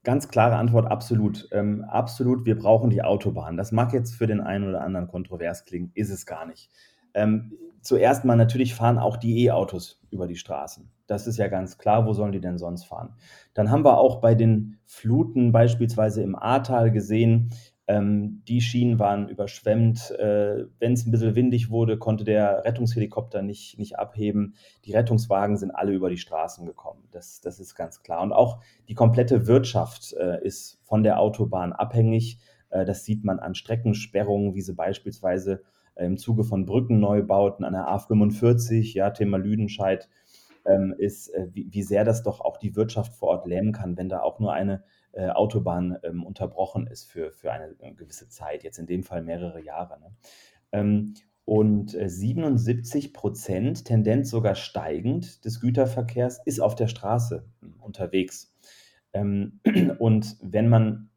Ganz 0.04 0.30
klare 0.30 0.56
Antwort, 0.56 0.90
absolut. 0.90 1.50
Ähm, 1.52 1.84
absolut, 1.84 2.46
wir 2.46 2.58
brauchen 2.58 2.90
die 2.90 3.04
Autobahn. 3.04 3.58
Das 3.58 3.74
mag 3.74 3.92
jetzt 3.92 4.16
für 4.16 4.28
den 4.28 4.40
einen 4.40 4.70
oder 4.70 4.82
anderen 4.82 5.08
kontrovers 5.08 5.66
klingen, 5.66 5.92
ist 5.94 6.10
es 6.10 6.26
gar 6.26 6.46
nicht. 6.46 6.70
Ähm, 7.14 7.54
zuerst 7.82 8.26
mal 8.26 8.36
natürlich 8.36 8.76
fahren 8.76 9.00
auch 9.00 9.18
die 9.18 9.46
E-Autos 9.46 10.02
über 10.12 10.28
die 10.28 10.36
Straßen. 10.36 10.90
Das 11.08 11.28
ist 11.28 11.38
ja 11.38 11.48
ganz 11.48 11.78
klar, 11.78 12.06
wo 12.06 12.14
sollen 12.14 12.32
die 12.32 12.42
denn 12.42 12.58
sonst 12.58 12.86
fahren? 12.86 13.16
Dann 13.54 13.72
haben 13.72 13.84
wir 13.84 13.98
auch 13.98 14.22
bei 14.22 14.36
den 14.36 14.78
Fluten 14.86 15.52
beispielsweise 15.52 16.22
im 16.24 16.36
Ahrtal 16.36 16.92
gesehen, 16.92 17.50
Ähm, 17.92 18.44
die 18.48 18.62
Schienen 18.62 19.00
waren 19.00 19.30
überschwemmt. 19.30 20.12
Äh, 20.12 20.66
Wenn 20.80 20.94
es 20.94 21.08
ein 21.08 21.12
bisschen 21.12 21.34
windig 21.34 21.72
wurde, 21.72 21.98
konnte 21.98 22.24
der 22.24 22.64
Rettungshelikopter 22.64 23.42
nicht, 23.42 23.80
nicht 23.80 23.98
abheben. 23.98 24.54
Die 24.86 24.94
Rettungswagen 24.94 25.58
sind 25.58 25.72
alle 25.72 25.94
über 25.94 26.12
die 26.12 26.20
Straßen 26.20 26.68
gekommen. 26.68 27.08
Das, 27.10 27.42
das 27.42 27.60
ist 27.60 27.74
ganz 27.74 28.04
klar. 28.04 28.22
Und 28.22 28.32
auch 28.32 28.60
die 28.88 28.94
komplette 28.94 29.48
Wirtschaft 29.48 30.14
äh, 30.14 30.40
ist 30.46 30.80
von 30.84 31.02
der 31.02 31.20
Autobahn 31.20 31.74
abhängig. 31.74 32.38
Äh, 32.70 32.86
das 32.86 33.06
sieht 33.06 33.24
man 33.24 33.40
an 33.40 33.56
Streckensperrungen, 33.56 34.54
wie 34.54 34.62
sie 34.62 34.76
beispielsweise 34.76 35.64
im 36.06 36.18
Zuge 36.18 36.44
von 36.44 36.66
Brückenneubauten 36.66 37.66
an 37.66 37.74
der 37.74 37.88
A45, 37.88 38.94
ja, 38.94 39.10
Thema 39.12 39.38
Lüdenscheid, 39.38 40.10
ähm, 40.66 40.94
ist, 40.98 41.30
äh, 41.30 41.48
wie, 41.52 41.68
wie 41.72 41.84
sehr 41.84 42.04
das 42.04 42.24
doch 42.24 42.42
auch 42.42 42.58
die 42.58 42.76
Wirtschaft 42.76 43.14
vor 43.14 43.30
Ort 43.30 43.46
lähmen 43.46 43.72
kann, 43.72 43.98
wenn 43.98 44.10
da 44.10 44.22
auch 44.22 44.40
nur 44.40 44.54
eine 44.54 44.84
äh, 45.12 45.30
Autobahn 45.30 45.98
ähm, 46.04 46.24
unterbrochen 46.24 46.88
ist 46.88 47.10
für, 47.10 47.32
für 47.32 47.52
eine 47.52 47.76
äh, 47.80 47.94
gewisse 47.94 48.30
Zeit, 48.30 48.64
jetzt 48.64 48.78
in 48.78 48.86
dem 48.86 49.04
Fall 49.04 49.24
mehrere 49.24 49.62
Jahre. 49.62 50.00
Ne? 50.00 50.12
Ähm, 50.72 51.14
und 51.46 51.96
äh, 51.96 52.08
77 52.08 53.14
Prozent, 53.14 53.86
Tendenz 53.86 54.30
sogar 54.30 54.54
steigend, 54.54 55.44
des 55.46 55.60
Güterverkehrs 55.60 56.40
ist 56.46 56.60
auf 56.60 56.76
der 56.76 56.88
Straße 56.88 57.44
hm, 57.62 57.76
unterwegs. 57.82 58.56
Ähm, 59.14 59.60
und 60.00 60.38
wenn 60.42 60.70
man 60.70 61.09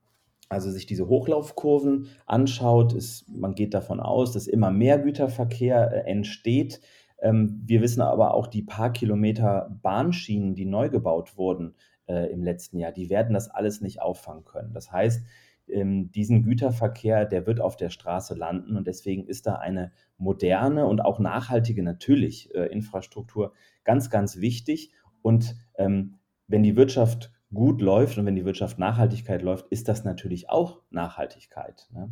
also 0.53 0.71
sich 0.71 0.85
diese 0.85 1.09
Hochlaufkurven 1.09 2.09
anschaut, 2.27 2.93
ist, 2.93 3.27
man 3.29 3.55
geht 3.55 3.73
davon 3.73 4.01
aus, 4.01 4.33
dass 4.33 4.47
immer 4.47 4.71
mehr 4.71 4.99
Güterverkehr 4.99 5.91
äh, 5.91 6.11
entsteht. 6.11 6.81
Ähm, 7.21 7.63
wir 7.65 7.81
wissen 7.81 8.03
aber 8.03 8.35
auch, 8.35 8.47
die 8.47 8.63
paar 8.63 8.93
Kilometer 8.93 9.75
Bahnschienen, 9.83 10.55
die 10.55 10.67
neu 10.67 10.91
gebaut 10.91 11.39
wurden, 11.39 11.75
äh, 12.07 12.31
im 12.31 12.43
letzten 12.43 12.79
Jahr. 12.79 12.93
Die 12.93 13.09
werden 13.09 13.33
das 13.33 13.49
alles 13.49 13.81
nicht 13.81 14.03
auffangen 14.03 14.45
können. 14.45 14.75
Das 14.75 14.93
heißt, 14.93 15.25
ähm, 15.69 16.11
diesen 16.11 16.43
Güterverkehr, 16.43 17.25
der 17.25 17.47
wird 17.47 17.61
auf 17.61 17.77
der 17.77 17.89
Straße 17.89 18.35
landen 18.35 18.77
und 18.77 18.87
deswegen 18.87 19.25
ist 19.25 19.47
da 19.47 19.55
eine 19.55 19.91
moderne 20.19 20.87
und 20.87 21.01
auch 21.01 21.19
nachhaltige 21.19 21.83
natürlich 21.83 22.55
äh, 22.55 22.67
Infrastruktur 22.67 23.55
ganz, 23.85 24.11
ganz 24.11 24.39
wichtig. 24.39 24.93
Und 25.23 25.57
ähm, 25.77 26.19
wenn 26.47 26.63
die 26.63 26.77
Wirtschaft 26.77 27.33
gut 27.53 27.81
läuft 27.81 28.19
und 28.19 28.27
wenn 28.27 28.37
die 28.37 28.45
Wirtschaft 28.45 28.79
Nachhaltigkeit 28.79 29.43
läuft, 29.43 29.67
ist 29.69 29.89
das 29.89 30.05
natürlich 30.05 30.49
auch 30.51 30.81
Nachhaltigkeit. 30.91 31.89
Ne? 31.93 32.11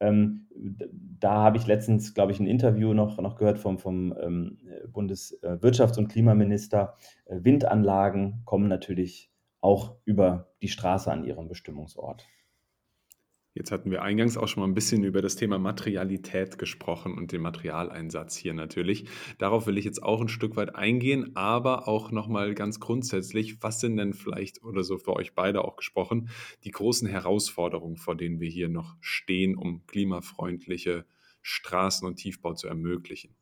Ähm, 0.00 0.48
da 1.20 1.34
habe 1.42 1.58
ich 1.58 1.66
letztens, 1.66 2.14
glaube 2.14 2.32
ich, 2.32 2.40
ein 2.40 2.46
Interview 2.46 2.94
noch, 2.94 3.20
noch 3.20 3.36
gehört 3.36 3.58
vom, 3.58 3.78
vom 3.78 4.14
ähm, 4.20 4.58
Bundeswirtschafts- 4.92 5.98
und 5.98 6.08
Klimaminister. 6.08 6.94
Äh, 7.26 7.38
Windanlagen 7.42 8.42
kommen 8.44 8.68
natürlich 8.68 9.30
auch 9.60 9.96
über 10.04 10.48
die 10.62 10.68
Straße 10.68 11.12
an 11.12 11.24
ihrem 11.24 11.48
Bestimmungsort. 11.48 12.26
Jetzt 13.54 13.72
hatten 13.72 13.90
wir 13.90 14.02
eingangs 14.02 14.36
auch 14.36 14.46
schon 14.46 14.60
mal 14.62 14.68
ein 14.68 14.74
bisschen 14.74 15.02
über 15.02 15.22
das 15.22 15.34
Thema 15.34 15.58
Materialität 15.58 16.56
gesprochen 16.56 17.14
und 17.18 17.32
den 17.32 17.42
Materialeinsatz 17.42 18.36
hier 18.36 18.54
natürlich. 18.54 19.06
Darauf 19.38 19.66
will 19.66 19.76
ich 19.76 19.84
jetzt 19.84 20.02
auch 20.04 20.20
ein 20.20 20.28
Stück 20.28 20.54
weit 20.56 20.76
eingehen, 20.76 21.34
aber 21.34 21.88
auch 21.88 22.12
nochmal 22.12 22.54
ganz 22.54 22.78
grundsätzlich, 22.78 23.60
was 23.60 23.80
sind 23.80 23.96
denn 23.96 24.14
vielleicht 24.14 24.62
oder 24.62 24.84
so 24.84 24.98
für 24.98 25.14
euch 25.16 25.34
beide 25.34 25.64
auch 25.64 25.76
gesprochen, 25.76 26.28
die 26.64 26.70
großen 26.70 27.08
Herausforderungen, 27.08 27.96
vor 27.96 28.16
denen 28.16 28.38
wir 28.40 28.48
hier 28.48 28.68
noch 28.68 28.96
stehen, 29.00 29.56
um 29.56 29.84
klimafreundliche 29.86 31.04
Straßen 31.42 32.06
und 32.06 32.16
Tiefbau 32.16 32.54
zu 32.54 32.68
ermöglichen? 32.68 33.34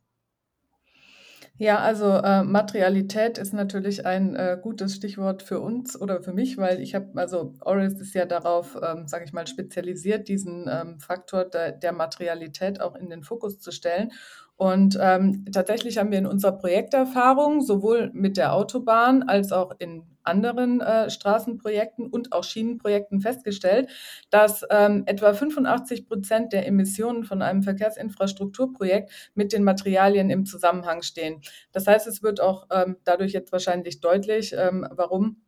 Ja, 1.60 1.80
also 1.80 2.12
äh, 2.12 2.44
Materialität 2.44 3.36
ist 3.36 3.52
natürlich 3.52 4.06
ein 4.06 4.36
äh, 4.36 4.56
gutes 4.62 4.94
Stichwort 4.94 5.42
für 5.42 5.58
uns 5.58 6.00
oder 6.00 6.22
für 6.22 6.32
mich, 6.32 6.56
weil 6.56 6.80
ich 6.80 6.94
habe, 6.94 7.08
also 7.20 7.54
Oris 7.62 7.94
ist 8.00 8.14
ja 8.14 8.26
darauf, 8.26 8.76
ähm, 8.80 9.08
sage 9.08 9.24
ich 9.24 9.32
mal, 9.32 9.46
spezialisiert, 9.48 10.28
diesen 10.28 10.68
ähm, 10.70 11.00
Faktor 11.00 11.44
der, 11.44 11.72
der 11.72 11.92
Materialität 11.92 12.80
auch 12.80 12.94
in 12.94 13.10
den 13.10 13.24
Fokus 13.24 13.58
zu 13.58 13.72
stellen. 13.72 14.12
Und 14.58 14.98
ähm, 15.00 15.44
tatsächlich 15.52 15.98
haben 15.98 16.10
wir 16.10 16.18
in 16.18 16.26
unserer 16.26 16.50
Projekterfahrung 16.50 17.60
sowohl 17.60 18.10
mit 18.12 18.36
der 18.36 18.54
Autobahn 18.54 19.22
als 19.22 19.52
auch 19.52 19.70
in 19.78 20.02
anderen 20.24 20.80
äh, 20.80 21.08
Straßenprojekten 21.10 22.08
und 22.08 22.32
auch 22.32 22.42
Schienenprojekten 22.42 23.20
festgestellt, 23.20 23.88
dass 24.30 24.64
ähm, 24.68 25.04
etwa 25.06 25.32
85 25.32 26.08
Prozent 26.08 26.52
der 26.52 26.66
Emissionen 26.66 27.22
von 27.22 27.40
einem 27.40 27.62
Verkehrsinfrastrukturprojekt 27.62 29.30
mit 29.36 29.52
den 29.52 29.62
Materialien 29.62 30.28
im 30.28 30.44
Zusammenhang 30.44 31.02
stehen. 31.02 31.40
Das 31.70 31.86
heißt, 31.86 32.08
es 32.08 32.24
wird 32.24 32.40
auch 32.40 32.66
ähm, 32.72 32.96
dadurch 33.04 33.30
jetzt 33.30 33.52
wahrscheinlich 33.52 34.00
deutlich, 34.00 34.56
ähm, 34.58 34.84
warum 34.90 35.40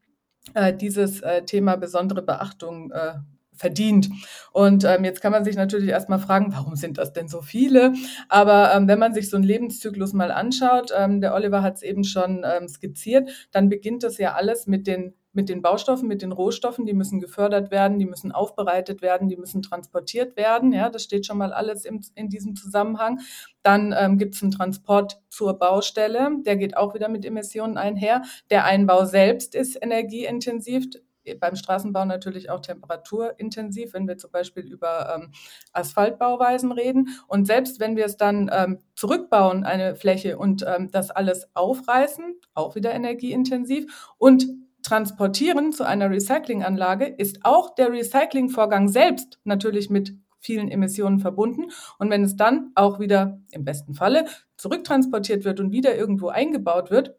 äh, 0.55 0.73
dieses 0.73 1.21
äh, 1.21 1.45
Thema 1.45 1.75
besondere 1.75 2.23
Beachtung 2.23 2.93
äh, 2.93 3.15
verdient. 3.61 4.09
Und 4.53 4.85
ähm, 4.85 5.05
jetzt 5.05 5.21
kann 5.21 5.33
man 5.33 5.45
sich 5.45 5.55
natürlich 5.55 5.91
erstmal 5.91 6.19
fragen, 6.19 6.53
warum 6.53 6.75
sind 6.77 6.99
das 6.99 7.13
denn 7.13 7.29
so 7.29 7.43
viele? 7.43 7.93
Aber 8.29 8.75
ähm, 8.75 8.89
wenn 8.89 8.99
man 8.99 9.15
sich 9.15 9.29
so 9.29 9.37
einen 9.37 9.45
Lebenszyklus 9.45 10.15
mal 10.15 10.33
anschaut, 10.33 10.91
ähm, 10.97 11.21
der 11.21 11.35
Oliver 11.35 11.63
hat 11.63 11.77
es 11.77 11.83
eben 11.83 12.03
schon 12.03 12.45
ähm, 12.45 12.67
skizziert, 12.69 13.49
dann 13.53 13.69
beginnt 13.69 14.03
das 14.03 14.19
ja 14.19 14.33
alles 14.33 14.67
mit 14.67 14.87
den 14.87 15.15
mit 15.33 15.49
den 15.49 15.63
Baustoffen, 15.63 16.09
mit 16.09 16.23
den 16.23 16.33
Rohstoffen, 16.33 16.87
die 16.87 16.93
müssen 16.93 17.21
gefördert 17.21 17.71
werden, 17.71 18.01
die 18.01 18.05
müssen 18.05 18.33
aufbereitet 18.33 19.01
werden, 19.01 19.29
die 19.29 19.37
müssen 19.37 19.63
transportiert 19.63 20.37
werden. 20.37 20.73
Ja, 20.73 20.91
das 20.91 21.05
steht 21.05 21.25
schon 21.25 21.39
mal 21.39 21.53
alles 21.53 21.85
im, 21.85 22.01
in 22.17 22.29
diesem 22.29 22.57
Zusammenhang. 22.57 23.21
Dann 23.63 23.95
ähm, 23.97 24.19
gibt 24.19 24.35
es 24.35 24.43
einen 24.43 24.51
Transport 24.51 25.21
zur 25.29 25.55
Baustelle, 25.57 26.31
der 26.45 26.57
geht 26.57 26.77
auch 26.77 26.95
wieder 26.95 27.09
mit 27.09 27.25
Emissionen 27.25 27.79
einher. 27.79 28.23
Der 28.51 28.65
Einbau 28.65 29.05
selbst 29.05 29.55
ist 29.55 29.81
energieintensiv 29.81 30.89
beim 31.39 31.57
Straßenbau 31.57 32.05
natürlich 32.05 32.51
auch 32.51 32.61
temperaturintensiv, 32.61 33.93
wenn 33.95 34.09
wir 34.09 34.17
zum 34.17 34.31
Beispiel 34.31 34.65
über 34.65 35.15
ähm, 35.15 35.33
Asphaltbauweisen 35.73 36.73
reden. 36.73 37.09
Und 37.27 37.47
selbst 37.47 37.81
wenn 37.81 37.97
wir 37.97 38.07
es 38.07 38.17
dann 38.17 38.51
ähm, 38.53 38.79
zurückbauen, 38.95 39.65
eine 39.65 39.95
Fläche 39.95 40.39
und 40.39 40.65
ähm, 40.67 40.91
das 40.91 41.11
alles 41.11 41.49
aufreißen, 41.55 42.35
auch 42.55 42.75
wieder 42.75 42.93
energieintensiv 42.93 44.13
und 44.19 44.47
transportieren 44.83 45.73
zu 45.73 45.85
einer 45.85 46.11
Recyclinganlage, 46.11 47.07
ist 47.07 47.45
auch 47.45 47.75
der 47.75 47.93
Recyclingvorgang 47.93 48.89
selbst 48.89 49.39
natürlich 49.45 49.91
mit 49.91 50.15
vielen 50.41 50.71
Emissionen 50.71 51.21
verbunden. 51.21 51.71
Und 51.99 52.11
wenn 52.11 52.25
es 52.25 52.37
dann 52.37 52.73
auch 52.75 52.99
wieder 52.99 53.41
im 53.51 53.65
besten 53.65 53.95
Falle 53.95 54.25
zurücktransportiert 54.57 55.45
wird 55.45 55.61
und 55.61 55.71
wieder 55.71 55.95
irgendwo 55.95 56.29
eingebaut 56.29 56.91
wird, 56.91 57.15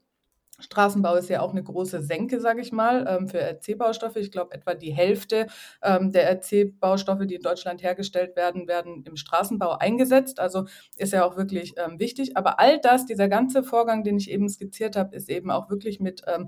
Straßenbau 0.61 1.15
ist 1.15 1.29
ja 1.29 1.41
auch 1.41 1.51
eine 1.51 1.63
große 1.63 2.01
Senke, 2.01 2.39
sage 2.39 2.61
ich 2.61 2.71
mal, 2.71 3.05
ähm, 3.07 3.27
für 3.27 3.39
RC-Baustoffe. 3.39 4.15
Ich 4.17 4.31
glaube, 4.31 4.53
etwa 4.53 4.73
die 4.73 4.91
Hälfte 4.91 5.47
ähm, 5.81 6.11
der 6.11 6.29
RC-Baustoffe, 6.29 7.25
die 7.25 7.35
in 7.35 7.41
Deutschland 7.41 7.83
hergestellt 7.83 8.35
werden, 8.35 8.67
werden 8.67 9.03
im 9.05 9.15
Straßenbau 9.15 9.77
eingesetzt. 9.77 10.39
Also 10.39 10.65
ist 10.97 11.13
ja 11.13 11.25
auch 11.25 11.37
wirklich 11.37 11.73
ähm, 11.77 11.99
wichtig. 11.99 12.37
Aber 12.37 12.59
all 12.59 12.79
das, 12.79 13.05
dieser 13.05 13.27
ganze 13.27 13.63
Vorgang, 13.63 14.03
den 14.03 14.17
ich 14.17 14.29
eben 14.29 14.47
skizziert 14.49 14.95
habe, 14.95 15.15
ist 15.15 15.29
eben 15.29 15.51
auch 15.51 15.69
wirklich 15.69 15.99
mit 15.99 16.23
äh, 16.27 16.45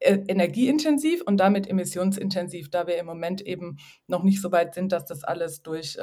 energieintensiv 0.00 1.22
und 1.22 1.38
damit 1.38 1.68
emissionsintensiv, 1.68 2.70
da 2.70 2.86
wir 2.86 2.98
im 2.98 3.06
Moment 3.06 3.40
eben 3.40 3.78
noch 4.06 4.22
nicht 4.22 4.40
so 4.40 4.52
weit 4.52 4.74
sind, 4.74 4.92
dass 4.92 5.04
das 5.06 5.24
alles 5.24 5.62
durch 5.62 5.98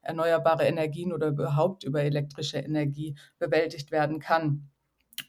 erneuerbare 0.00 0.64
Energien 0.64 1.12
oder 1.12 1.28
überhaupt 1.28 1.84
über 1.84 2.02
elektrische 2.02 2.56
Energie 2.58 3.16
bewältigt 3.38 3.90
werden 3.90 4.18
kann. 4.18 4.70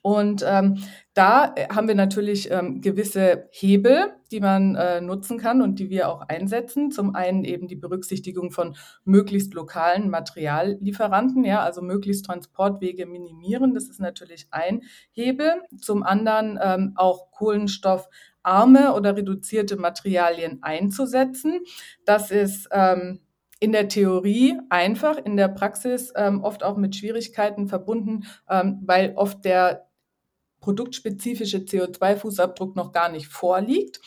Und 0.01 0.43
ähm, 0.47 0.77
da 1.13 1.53
äh, 1.55 1.67
haben 1.69 1.87
wir 1.87 1.95
natürlich 1.95 2.51
ähm, 2.51 2.81
gewisse 2.81 3.47
Hebel, 3.51 4.13
die 4.31 4.39
man 4.39 4.75
äh, 4.75 5.01
nutzen 5.01 5.37
kann 5.37 5.61
und 5.61 5.79
die 5.79 5.89
wir 5.89 6.09
auch 6.09 6.21
einsetzen. 6.27 6.91
Zum 6.91 7.15
einen 7.15 7.43
eben 7.43 7.67
die 7.67 7.75
Berücksichtigung 7.75 8.51
von 8.51 8.75
möglichst 9.03 9.53
lokalen 9.53 10.09
Materiallieferanten, 10.09 11.43
ja, 11.43 11.61
also 11.61 11.81
möglichst 11.81 12.25
Transportwege 12.25 13.05
minimieren. 13.05 13.73
Das 13.73 13.89
ist 13.89 13.99
natürlich 13.99 14.47
ein 14.51 14.83
Hebel. 15.11 15.53
Zum 15.79 16.03
anderen 16.03 16.59
ähm, 16.61 16.93
auch 16.95 17.31
kohlenstoffarme 17.31 18.93
oder 18.93 19.15
reduzierte 19.15 19.77
Materialien 19.77 20.59
einzusetzen. 20.61 21.61
Das 22.05 22.29
ist 22.29 22.67
ähm, 22.71 23.21
in 23.65 23.71
der 23.71 23.87
Theorie 23.87 24.59
einfach, 24.69 25.17
in 25.17 25.37
der 25.37 25.47
Praxis 25.47 26.13
ähm, 26.15 26.43
oft 26.43 26.63
auch 26.63 26.77
mit 26.77 26.95
Schwierigkeiten 26.95 27.67
verbunden, 27.67 28.27
ähm, 28.47 28.83
weil 28.85 29.13
oft 29.15 29.43
der 29.43 29.87
produktspezifische 30.59 31.57
CO2-Fußabdruck 31.57 32.75
noch 32.75 32.91
gar 32.91 33.09
nicht 33.09 33.25
vorliegt. 33.25 34.01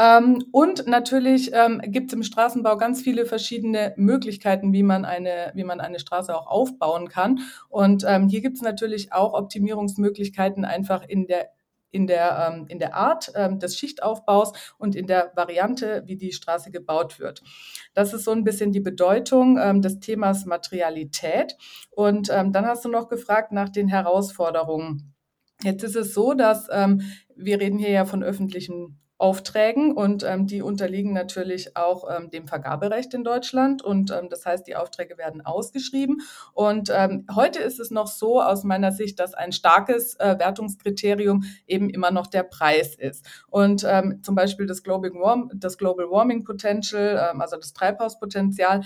Ähm, 0.00 0.42
und 0.50 0.88
natürlich 0.88 1.52
ähm, 1.52 1.80
gibt 1.84 2.10
es 2.10 2.14
im 2.14 2.24
Straßenbau 2.24 2.76
ganz 2.76 3.02
viele 3.02 3.24
verschiedene 3.24 3.94
Möglichkeiten, 3.96 4.72
wie 4.72 4.82
man 4.82 5.04
eine, 5.04 5.52
wie 5.54 5.62
man 5.62 5.78
eine 5.78 6.00
Straße 6.00 6.36
auch 6.36 6.48
aufbauen 6.48 7.08
kann. 7.08 7.38
Und 7.68 8.04
ähm, 8.08 8.28
hier 8.28 8.40
gibt 8.40 8.56
es 8.56 8.62
natürlich 8.62 9.12
auch 9.12 9.32
Optimierungsmöglichkeiten 9.34 10.64
einfach 10.64 11.04
in 11.06 11.28
der 11.28 11.50
in 11.94 12.08
der, 12.08 12.52
ähm, 12.52 12.66
in 12.68 12.80
der 12.80 12.94
Art 12.94 13.30
ähm, 13.36 13.60
des 13.60 13.78
Schichtaufbaus 13.78 14.52
und 14.78 14.96
in 14.96 15.06
der 15.06 15.32
Variante, 15.36 16.02
wie 16.06 16.16
die 16.16 16.32
Straße 16.32 16.72
gebaut 16.72 17.20
wird. 17.20 17.42
Das 17.94 18.12
ist 18.12 18.24
so 18.24 18.32
ein 18.32 18.42
bisschen 18.42 18.72
die 18.72 18.80
Bedeutung 18.80 19.58
ähm, 19.58 19.80
des 19.80 20.00
Themas 20.00 20.44
Materialität. 20.44 21.56
Und 21.90 22.30
ähm, 22.32 22.52
dann 22.52 22.66
hast 22.66 22.84
du 22.84 22.88
noch 22.88 23.08
gefragt 23.08 23.52
nach 23.52 23.68
den 23.68 23.86
Herausforderungen. 23.86 25.14
Jetzt 25.62 25.84
ist 25.84 25.94
es 25.94 26.12
so, 26.12 26.34
dass 26.34 26.66
ähm, 26.72 27.02
wir 27.36 27.60
reden 27.60 27.78
hier 27.78 27.90
ja 27.90 28.04
von 28.04 28.24
öffentlichen 28.24 28.98
Aufträgen 29.16 29.92
und 29.92 30.24
ähm, 30.24 30.48
die 30.48 30.60
unterliegen 30.60 31.12
natürlich 31.12 31.76
auch 31.76 32.04
ähm, 32.10 32.30
dem 32.30 32.48
Vergaberecht 32.48 33.14
in 33.14 33.22
Deutschland 33.22 33.80
und 33.80 34.10
ähm, 34.10 34.28
das 34.28 34.44
heißt, 34.44 34.66
die 34.66 34.74
Aufträge 34.74 35.16
werden 35.16 35.40
ausgeschrieben 35.40 36.22
und 36.52 36.90
ähm, 36.92 37.24
heute 37.32 37.60
ist 37.60 37.78
es 37.78 37.92
noch 37.92 38.08
so 38.08 38.42
aus 38.42 38.64
meiner 38.64 38.90
Sicht, 38.90 39.20
dass 39.20 39.32
ein 39.32 39.52
starkes 39.52 40.16
äh, 40.16 40.36
Wertungskriterium 40.36 41.44
eben 41.68 41.90
immer 41.90 42.10
noch 42.10 42.26
der 42.26 42.42
Preis 42.42 42.96
ist 42.96 43.24
und 43.50 43.86
ähm, 43.88 44.20
zum 44.24 44.34
Beispiel 44.34 44.66
das 44.66 44.82
Global, 44.82 45.12
Warm, 45.14 45.48
das 45.54 45.78
Global 45.78 46.10
Warming 46.10 46.42
Potential, 46.42 47.30
ähm, 47.30 47.40
also 47.40 47.56
das 47.56 47.72
Treibhauspotenzial 47.72 48.82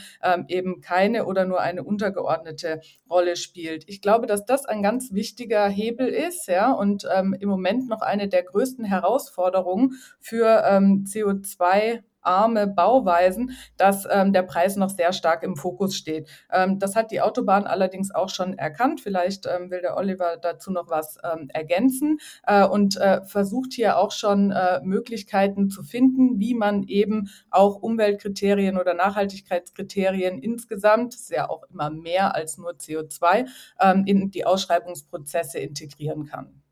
eben 0.48 0.80
keine 0.80 1.24
oder 1.26 1.44
nur 1.44 1.60
eine 1.60 1.82
untergeordnete 1.84 2.80
Rolle 3.08 3.36
spielt. 3.36 3.84
Ich 3.88 4.02
glaube, 4.02 4.26
dass 4.26 4.44
das 4.44 4.66
ein 4.66 4.82
ganz 4.82 5.12
wichtiger 5.12 5.68
Hebel 5.68 6.08
ist 6.08 6.48
ja 6.48 6.72
und 6.72 7.04
im 7.04 7.48
Moment 7.48 7.88
noch 7.88 8.02
eine 8.02 8.28
der 8.28 8.42
größten 8.42 8.84
Herausforderungen 8.84 9.94
für 10.20 10.64
ähm, 10.66 11.04
CO2 11.06 12.02
arme 12.28 12.66
Bauweisen, 12.66 13.56
dass 13.76 14.06
ähm, 14.10 14.32
der 14.32 14.42
Preis 14.42 14.76
noch 14.76 14.90
sehr 14.90 15.12
stark 15.12 15.42
im 15.42 15.56
Fokus 15.56 15.96
steht. 15.96 16.28
Ähm, 16.52 16.78
das 16.78 16.94
hat 16.94 17.10
die 17.10 17.20
Autobahn 17.20 17.66
allerdings 17.66 18.14
auch 18.14 18.28
schon 18.28 18.56
erkannt. 18.58 19.00
Vielleicht 19.00 19.46
ähm, 19.46 19.70
will 19.70 19.80
der 19.80 19.96
Oliver 19.96 20.36
dazu 20.36 20.70
noch 20.70 20.90
was 20.90 21.16
ähm, 21.24 21.48
ergänzen 21.52 22.18
äh, 22.46 22.66
und 22.66 22.96
äh, 22.96 23.22
versucht 23.24 23.72
hier 23.72 23.98
auch 23.98 24.12
schon 24.12 24.50
äh, 24.50 24.80
Möglichkeiten 24.82 25.70
zu 25.70 25.82
finden, 25.82 26.38
wie 26.38 26.54
man 26.54 26.82
eben 26.84 27.30
auch 27.50 27.76
Umweltkriterien 27.76 28.76
oder 28.76 28.94
Nachhaltigkeitskriterien 28.94 30.38
insgesamt, 30.38 31.14
ist 31.14 31.30
ja 31.30 31.48
auch 31.48 31.62
immer 31.70 31.90
mehr 31.90 32.34
als 32.34 32.58
nur 32.58 32.72
CO2, 32.72 33.46
ähm, 33.80 34.04
in 34.06 34.30
die 34.30 34.44
Ausschreibungsprozesse 34.44 35.58
integrieren 35.58 36.26
kann. 36.26 36.62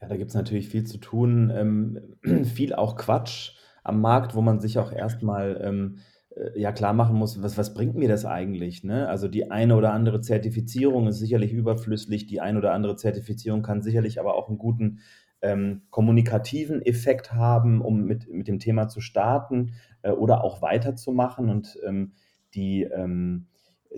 Ja, 0.00 0.08
da 0.08 0.16
gibt 0.16 0.30
es 0.30 0.34
natürlich 0.34 0.68
viel 0.68 0.84
zu 0.84 0.98
tun, 0.98 1.50
ähm, 1.54 2.16
viel 2.44 2.74
auch 2.74 2.96
Quatsch 2.96 3.52
am 3.84 4.00
Markt, 4.00 4.34
wo 4.34 4.40
man 4.40 4.60
sich 4.60 4.78
auch 4.78 4.92
erstmal 4.92 5.60
ähm, 5.62 5.98
äh, 6.34 6.58
ja 6.58 6.72
klar 6.72 6.92
machen 6.92 7.16
muss, 7.16 7.42
was, 7.42 7.58
was 7.58 7.74
bringt 7.74 7.96
mir 7.96 8.08
das 8.08 8.24
eigentlich? 8.24 8.84
Ne? 8.84 9.08
Also 9.08 9.28
die 9.28 9.50
eine 9.50 9.76
oder 9.76 9.92
andere 9.92 10.20
Zertifizierung 10.20 11.06
ist 11.08 11.18
sicherlich 11.18 11.52
überflüssig, 11.52 12.26
die 12.26 12.40
eine 12.40 12.58
oder 12.58 12.72
andere 12.72 12.96
Zertifizierung 12.96 13.62
kann 13.62 13.82
sicherlich 13.82 14.20
aber 14.20 14.34
auch 14.34 14.48
einen 14.48 14.58
guten 14.58 15.00
ähm, 15.42 15.82
kommunikativen 15.90 16.82
Effekt 16.82 17.32
haben, 17.32 17.80
um 17.80 18.04
mit, 18.04 18.28
mit 18.32 18.48
dem 18.48 18.58
Thema 18.58 18.88
zu 18.88 19.00
starten 19.00 19.72
äh, 20.02 20.10
oder 20.10 20.44
auch 20.44 20.62
weiterzumachen. 20.62 21.48
Und 21.48 21.78
ähm, 21.86 22.12
die, 22.54 22.82
ähm, 22.82 23.46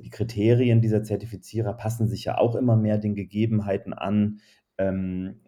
die 0.01 0.11
Kriterien 0.11 0.81
dieser 0.81 1.03
Zertifizierer 1.03 1.75
passen 1.75 2.09
sich 2.09 2.25
ja 2.25 2.39
auch 2.39 2.55
immer 2.55 2.77
mehr 2.77 2.99
den 2.99 3.15
Gegebenheiten 3.15 3.93
an. 3.93 4.41
Ähm, 4.79 5.41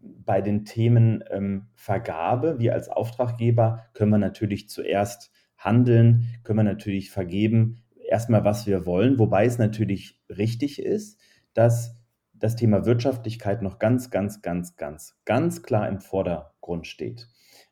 bei 0.00 0.40
den 0.40 0.64
Themen 0.64 1.24
ähm, 1.30 1.68
Vergabe, 1.74 2.58
wir 2.58 2.74
als 2.74 2.88
Auftraggeber 2.88 3.86
können 3.94 4.10
wir 4.10 4.18
natürlich 4.18 4.68
zuerst 4.68 5.32
handeln, 5.56 6.28
können 6.44 6.60
wir 6.60 6.64
natürlich 6.64 7.10
vergeben, 7.10 7.82
erstmal 8.08 8.44
was 8.44 8.66
wir 8.66 8.86
wollen, 8.86 9.18
wobei 9.18 9.44
es 9.44 9.58
natürlich 9.58 10.20
richtig 10.28 10.80
ist, 10.80 11.20
dass 11.52 11.96
das 12.32 12.56
Thema 12.56 12.86
Wirtschaftlichkeit 12.86 13.62
noch 13.62 13.78
ganz, 13.78 14.10
ganz, 14.10 14.42
ganz, 14.42 14.76
ganz, 14.76 15.18
ganz 15.24 15.62
klar 15.62 15.88
im 15.88 16.00
Vordergrund 16.00 16.86
steht. 16.86 17.28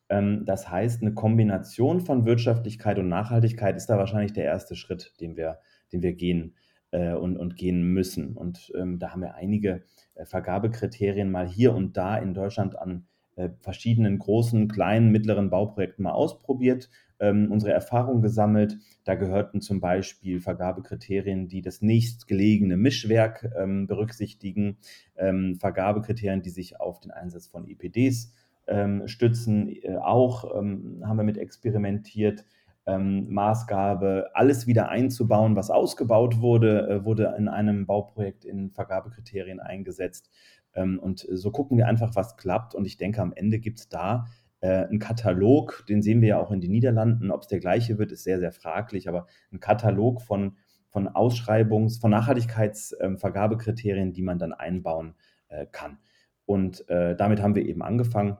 Ähm, 0.08 0.44
das 0.44 0.70
heißt, 0.70 1.02
eine 1.02 1.14
Kombination 1.14 2.00
von 2.00 2.26
Wirtschaftlichkeit 2.26 2.98
und 2.98 3.08
Nachhaltigkeit 3.08 3.76
ist 3.76 3.86
da 3.86 3.98
wahrscheinlich 3.98 4.32
der 4.32 4.44
erste 4.44 4.74
Schritt, 4.74 5.14
den 5.20 5.36
wir, 5.36 5.60
den 5.92 6.02
wir 6.02 6.14
gehen 6.14 6.56
äh, 6.96 7.12
und, 7.12 7.36
und 7.36 7.56
gehen 7.56 7.82
müssen. 7.82 8.36
Und 8.36 8.72
ähm, 8.74 8.98
da 8.98 9.10
haben 9.10 9.20
wir 9.20 9.34
einige 9.34 9.82
äh, 10.14 10.24
Vergabekriterien 10.24 11.30
mal 11.30 11.46
hier 11.46 11.74
und 11.74 11.96
da 11.96 12.16
in 12.16 12.32
Deutschland 12.32 12.78
an 12.78 13.06
äh, 13.36 13.50
verschiedenen 13.60 14.18
großen, 14.18 14.68
kleinen, 14.68 15.12
mittleren 15.12 15.50
Bauprojekten 15.50 16.02
mal 16.02 16.12
ausprobiert, 16.12 16.88
ähm, 17.20 17.52
unsere 17.52 17.72
Erfahrungen 17.72 18.22
gesammelt. 18.22 18.78
Da 19.04 19.14
gehörten 19.14 19.60
zum 19.60 19.80
Beispiel 19.80 20.40
Vergabekriterien, 20.40 21.48
die 21.48 21.60
das 21.60 21.82
nächstgelegene 21.82 22.78
Mischwerk 22.78 23.50
ähm, 23.58 23.86
berücksichtigen, 23.86 24.78
ähm, 25.16 25.56
Vergabekriterien, 25.60 26.40
die 26.40 26.50
sich 26.50 26.80
auf 26.80 27.00
den 27.00 27.10
Einsatz 27.10 27.46
von 27.46 27.68
EPDs 27.68 28.32
ähm, 28.68 29.06
stützen. 29.06 29.68
Äh, 29.68 29.96
auch 29.96 30.56
ähm, 30.58 31.02
haben 31.04 31.18
wir 31.18 31.24
mit 31.24 31.36
experimentiert 31.36 32.46
ähm, 32.86 33.26
Maßgabe, 33.32 34.30
alles 34.34 34.66
wieder 34.66 34.88
einzubauen, 34.88 35.56
was 35.56 35.70
ausgebaut 35.70 36.40
wurde, 36.40 36.88
äh, 36.88 37.04
wurde 37.04 37.34
in 37.36 37.48
einem 37.48 37.86
Bauprojekt 37.86 38.44
in 38.44 38.70
Vergabekriterien 38.70 39.60
eingesetzt. 39.60 40.30
Ähm, 40.74 40.98
und 41.00 41.26
so 41.30 41.50
gucken 41.50 41.78
wir 41.78 41.88
einfach, 41.88 42.14
was 42.14 42.36
klappt. 42.36 42.74
Und 42.74 42.86
ich 42.86 42.96
denke, 42.96 43.20
am 43.20 43.32
Ende 43.32 43.58
gibt 43.58 43.80
es 43.80 43.88
da 43.88 44.26
äh, 44.60 44.84
einen 44.84 45.00
Katalog, 45.00 45.84
den 45.88 46.00
sehen 46.02 46.20
wir 46.20 46.28
ja 46.28 46.40
auch 46.40 46.52
in 46.52 46.60
den 46.60 46.70
Niederlanden. 46.70 47.30
Ob 47.32 47.42
es 47.42 47.48
der 47.48 47.60
gleiche 47.60 47.98
wird, 47.98 48.12
ist 48.12 48.22
sehr, 48.24 48.38
sehr 48.38 48.52
fraglich, 48.52 49.08
aber 49.08 49.26
ein 49.52 49.60
Katalog 49.60 50.22
von, 50.22 50.56
von 50.88 51.08
Ausschreibungs-, 51.08 52.00
von 52.00 52.12
Nachhaltigkeitsvergabekriterien, 52.12 54.08
ähm, 54.08 54.14
die 54.14 54.22
man 54.22 54.38
dann 54.38 54.52
einbauen 54.52 55.14
äh, 55.48 55.66
kann. 55.70 55.98
Und 56.44 56.88
äh, 56.88 57.16
damit 57.16 57.42
haben 57.42 57.56
wir 57.56 57.66
eben 57.66 57.82
angefangen, 57.82 58.36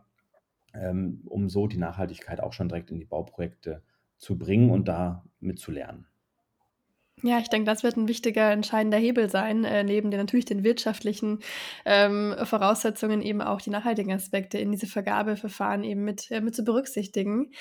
ähm, 0.73 1.23
um 1.27 1.49
so 1.49 1.67
die 1.67 1.79
Nachhaltigkeit 1.79 2.41
auch 2.41 2.53
schon 2.53 2.69
direkt 2.69 2.93
in 2.93 3.01
die 3.01 3.05
Bauprojekte 3.05 3.83
zu 4.19 4.39
bringen 4.39 4.71
und 4.71 4.87
da 4.89 5.25
mitzulernen. 5.41 6.07
Ja, 7.23 7.39
ich 7.39 7.49
denke, 7.49 7.65
das 7.65 7.83
wird 7.83 7.97
ein 7.97 8.09
wichtiger, 8.09 8.51
entscheidender 8.51 8.99
Hebel 8.99 9.31
sein, 9.31 9.65
äh, 9.65 9.83
neben 9.83 10.11
den 10.11 10.21
natürlich 10.21 10.45
den 10.45 10.65
wirtschaftlichen 10.65 11.39
ähm, 11.87 12.35
Voraussetzungen 12.43 13.23
eben 13.23 13.41
auch 13.41 13.63
die 13.63 13.71
nachhaltigen 13.71 14.13
Aspekte 14.13 14.59
in 14.59 14.71
diese 14.71 14.87
Vergabeverfahren 14.87 15.83
eben 15.83 16.05
mit, 16.05 16.31
äh, 16.31 16.43
mit 16.43 16.55
zu 16.55 16.63
berücksichtigen. 16.63 17.53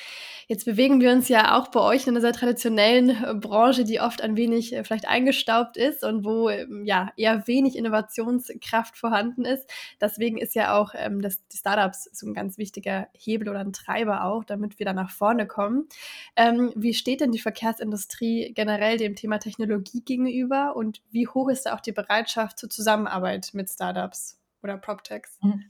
Jetzt 0.48 0.65
bewegen 0.65 1.00
wir 1.00 1.13
uns 1.13 1.30
ja 1.30 1.58
auch 1.58 1.70
bei 1.70 1.80
euch 1.80 2.04
in 2.06 2.10
einer 2.10 2.20
sehr 2.20 2.34
traditionellen 2.34 3.12
äh, 3.12 3.34
Branche, 3.34 3.86
die 3.86 4.02
oft 4.02 4.22
ein 4.22 4.36
wenig 4.36 4.74
äh, 4.76 4.84
vielleicht 4.84 5.08
eingestaubt 5.08 5.78
ist 5.78 6.04
und 6.04 6.26
wo 6.26 6.50
ähm, 6.50 6.84
ja 6.86 7.13
eher 7.15 7.48
wenig 7.48 7.78
Innovationskraft 7.78 8.98
vorhanden 8.98 9.46
ist. 9.46 9.72
Deswegen 10.02 10.38
ist 10.38 10.54
ja 10.56 10.78
auch 10.78 10.91
ähm, 10.96 11.22
das, 11.22 11.48
die 11.48 11.58
Startups 11.58 12.10
so 12.12 12.28
ein 12.28 12.34
ganz 12.34 12.58
wichtiger 12.58 13.08
Hebel 13.13 13.48
oder 13.48 13.60
ein 13.60 13.72
Treiber 13.72 14.26
auch, 14.26 14.44
damit 14.44 14.80
wir 14.80 14.86
da 14.86 14.91
nach 14.91 15.12
vorne 15.12 15.48
kommen. 15.48 15.88
Ähm, 16.36 16.74
wie 16.76 16.94
steht 16.94 17.22
denn 17.22 17.32
die 17.32 17.39
Verkehrsindustrie 17.39 18.52
generell 18.54 18.98
dem 18.98 19.15
Thema 19.15 19.39
Technologie 19.46 20.02
gegenüber 20.02 20.76
und 20.76 21.04
wie 21.12 21.28
hoch 21.28 21.50
ist 21.50 21.68
da 21.68 21.76
auch 21.76 21.80
die 21.80 21.92
Bereitschaft 21.92 22.58
zur 22.58 22.70
Zusammenarbeit 22.70 23.52
mit 23.54 23.70
Startups 23.70 24.40
oder 24.64 24.78
PropTechs? 24.78 25.38
Mhm. 25.44 25.64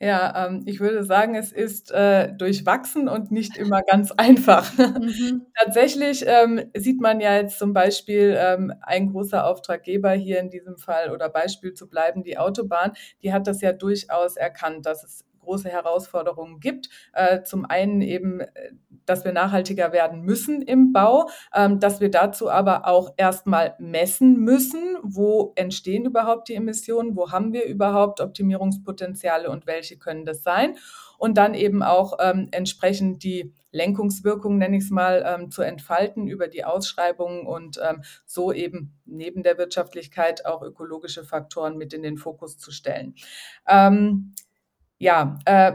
Ja, 0.00 0.46
ähm, 0.46 0.62
ich 0.64 0.80
würde 0.80 1.04
sagen, 1.04 1.34
es 1.34 1.52
ist 1.52 1.92
äh, 1.92 2.32
durchwachsen 2.32 3.08
und 3.08 3.30
nicht 3.30 3.56
immer 3.58 3.82
ganz 3.82 4.10
einfach. 4.16 4.72
Mhm. 4.78 5.46
Tatsächlich 5.54 6.24
ähm, 6.26 6.70
sieht 6.74 7.00
man 7.00 7.20
ja 7.20 7.36
jetzt 7.36 7.58
zum 7.58 7.74
Beispiel 7.74 8.34
ähm, 8.36 8.72
ein 8.80 9.12
großer 9.12 9.46
Auftraggeber 9.46 10.12
hier 10.12 10.40
in 10.40 10.48
diesem 10.48 10.78
Fall 10.78 11.10
oder 11.10 11.28
Beispiel 11.28 11.74
zu 11.74 11.88
bleiben, 11.88 12.24
die 12.24 12.38
Autobahn, 12.38 12.94
die 13.22 13.32
hat 13.32 13.46
das 13.46 13.60
ja 13.60 13.72
durchaus 13.72 14.36
erkannt, 14.36 14.86
dass 14.86 15.04
es 15.04 15.24
große 15.42 15.68
Herausforderungen 15.68 16.60
gibt. 16.60 16.88
Äh, 17.12 17.42
zum 17.42 17.64
einen 17.64 18.00
eben, 18.00 18.40
äh, 18.40 18.48
dass 19.04 19.24
wir 19.24 19.32
nachhaltiger 19.32 19.92
werden 19.92 20.22
müssen 20.22 20.62
im 20.62 20.92
Bau, 20.92 21.28
ähm, 21.54 21.80
dass 21.80 22.00
wir 22.00 22.10
dazu 22.10 22.50
aber 22.50 22.86
auch 22.86 23.12
erstmal 23.16 23.74
messen 23.78 24.40
müssen, 24.40 24.96
wo 25.02 25.52
entstehen 25.56 26.06
überhaupt 26.06 26.48
die 26.48 26.54
Emissionen, 26.54 27.16
wo 27.16 27.30
haben 27.30 27.52
wir 27.52 27.64
überhaupt 27.64 28.20
Optimierungspotenziale 28.20 29.50
und 29.50 29.66
welche 29.66 29.98
können 29.98 30.24
das 30.24 30.42
sein. 30.42 30.76
Und 31.18 31.38
dann 31.38 31.54
eben 31.54 31.84
auch 31.84 32.18
ähm, 32.20 32.48
entsprechend 32.50 33.22
die 33.22 33.52
Lenkungswirkung, 33.72 34.58
nenne 34.58 34.76
ich 34.76 34.84
es 34.84 34.90
mal, 34.90 35.24
ähm, 35.26 35.50
zu 35.50 35.62
entfalten 35.62 36.28
über 36.28 36.46
die 36.46 36.64
Ausschreibungen 36.64 37.46
und 37.46 37.80
ähm, 37.82 38.02
so 38.26 38.52
eben 38.52 38.92
neben 39.04 39.42
der 39.42 39.58
Wirtschaftlichkeit 39.58 40.46
auch 40.46 40.62
ökologische 40.62 41.24
Faktoren 41.24 41.76
mit 41.76 41.92
in 41.92 42.02
den 42.02 42.18
Fokus 42.18 42.58
zu 42.58 42.70
stellen. 42.70 43.14
Ähm, 43.66 44.34
ja, 45.02 45.36
äh, 45.46 45.72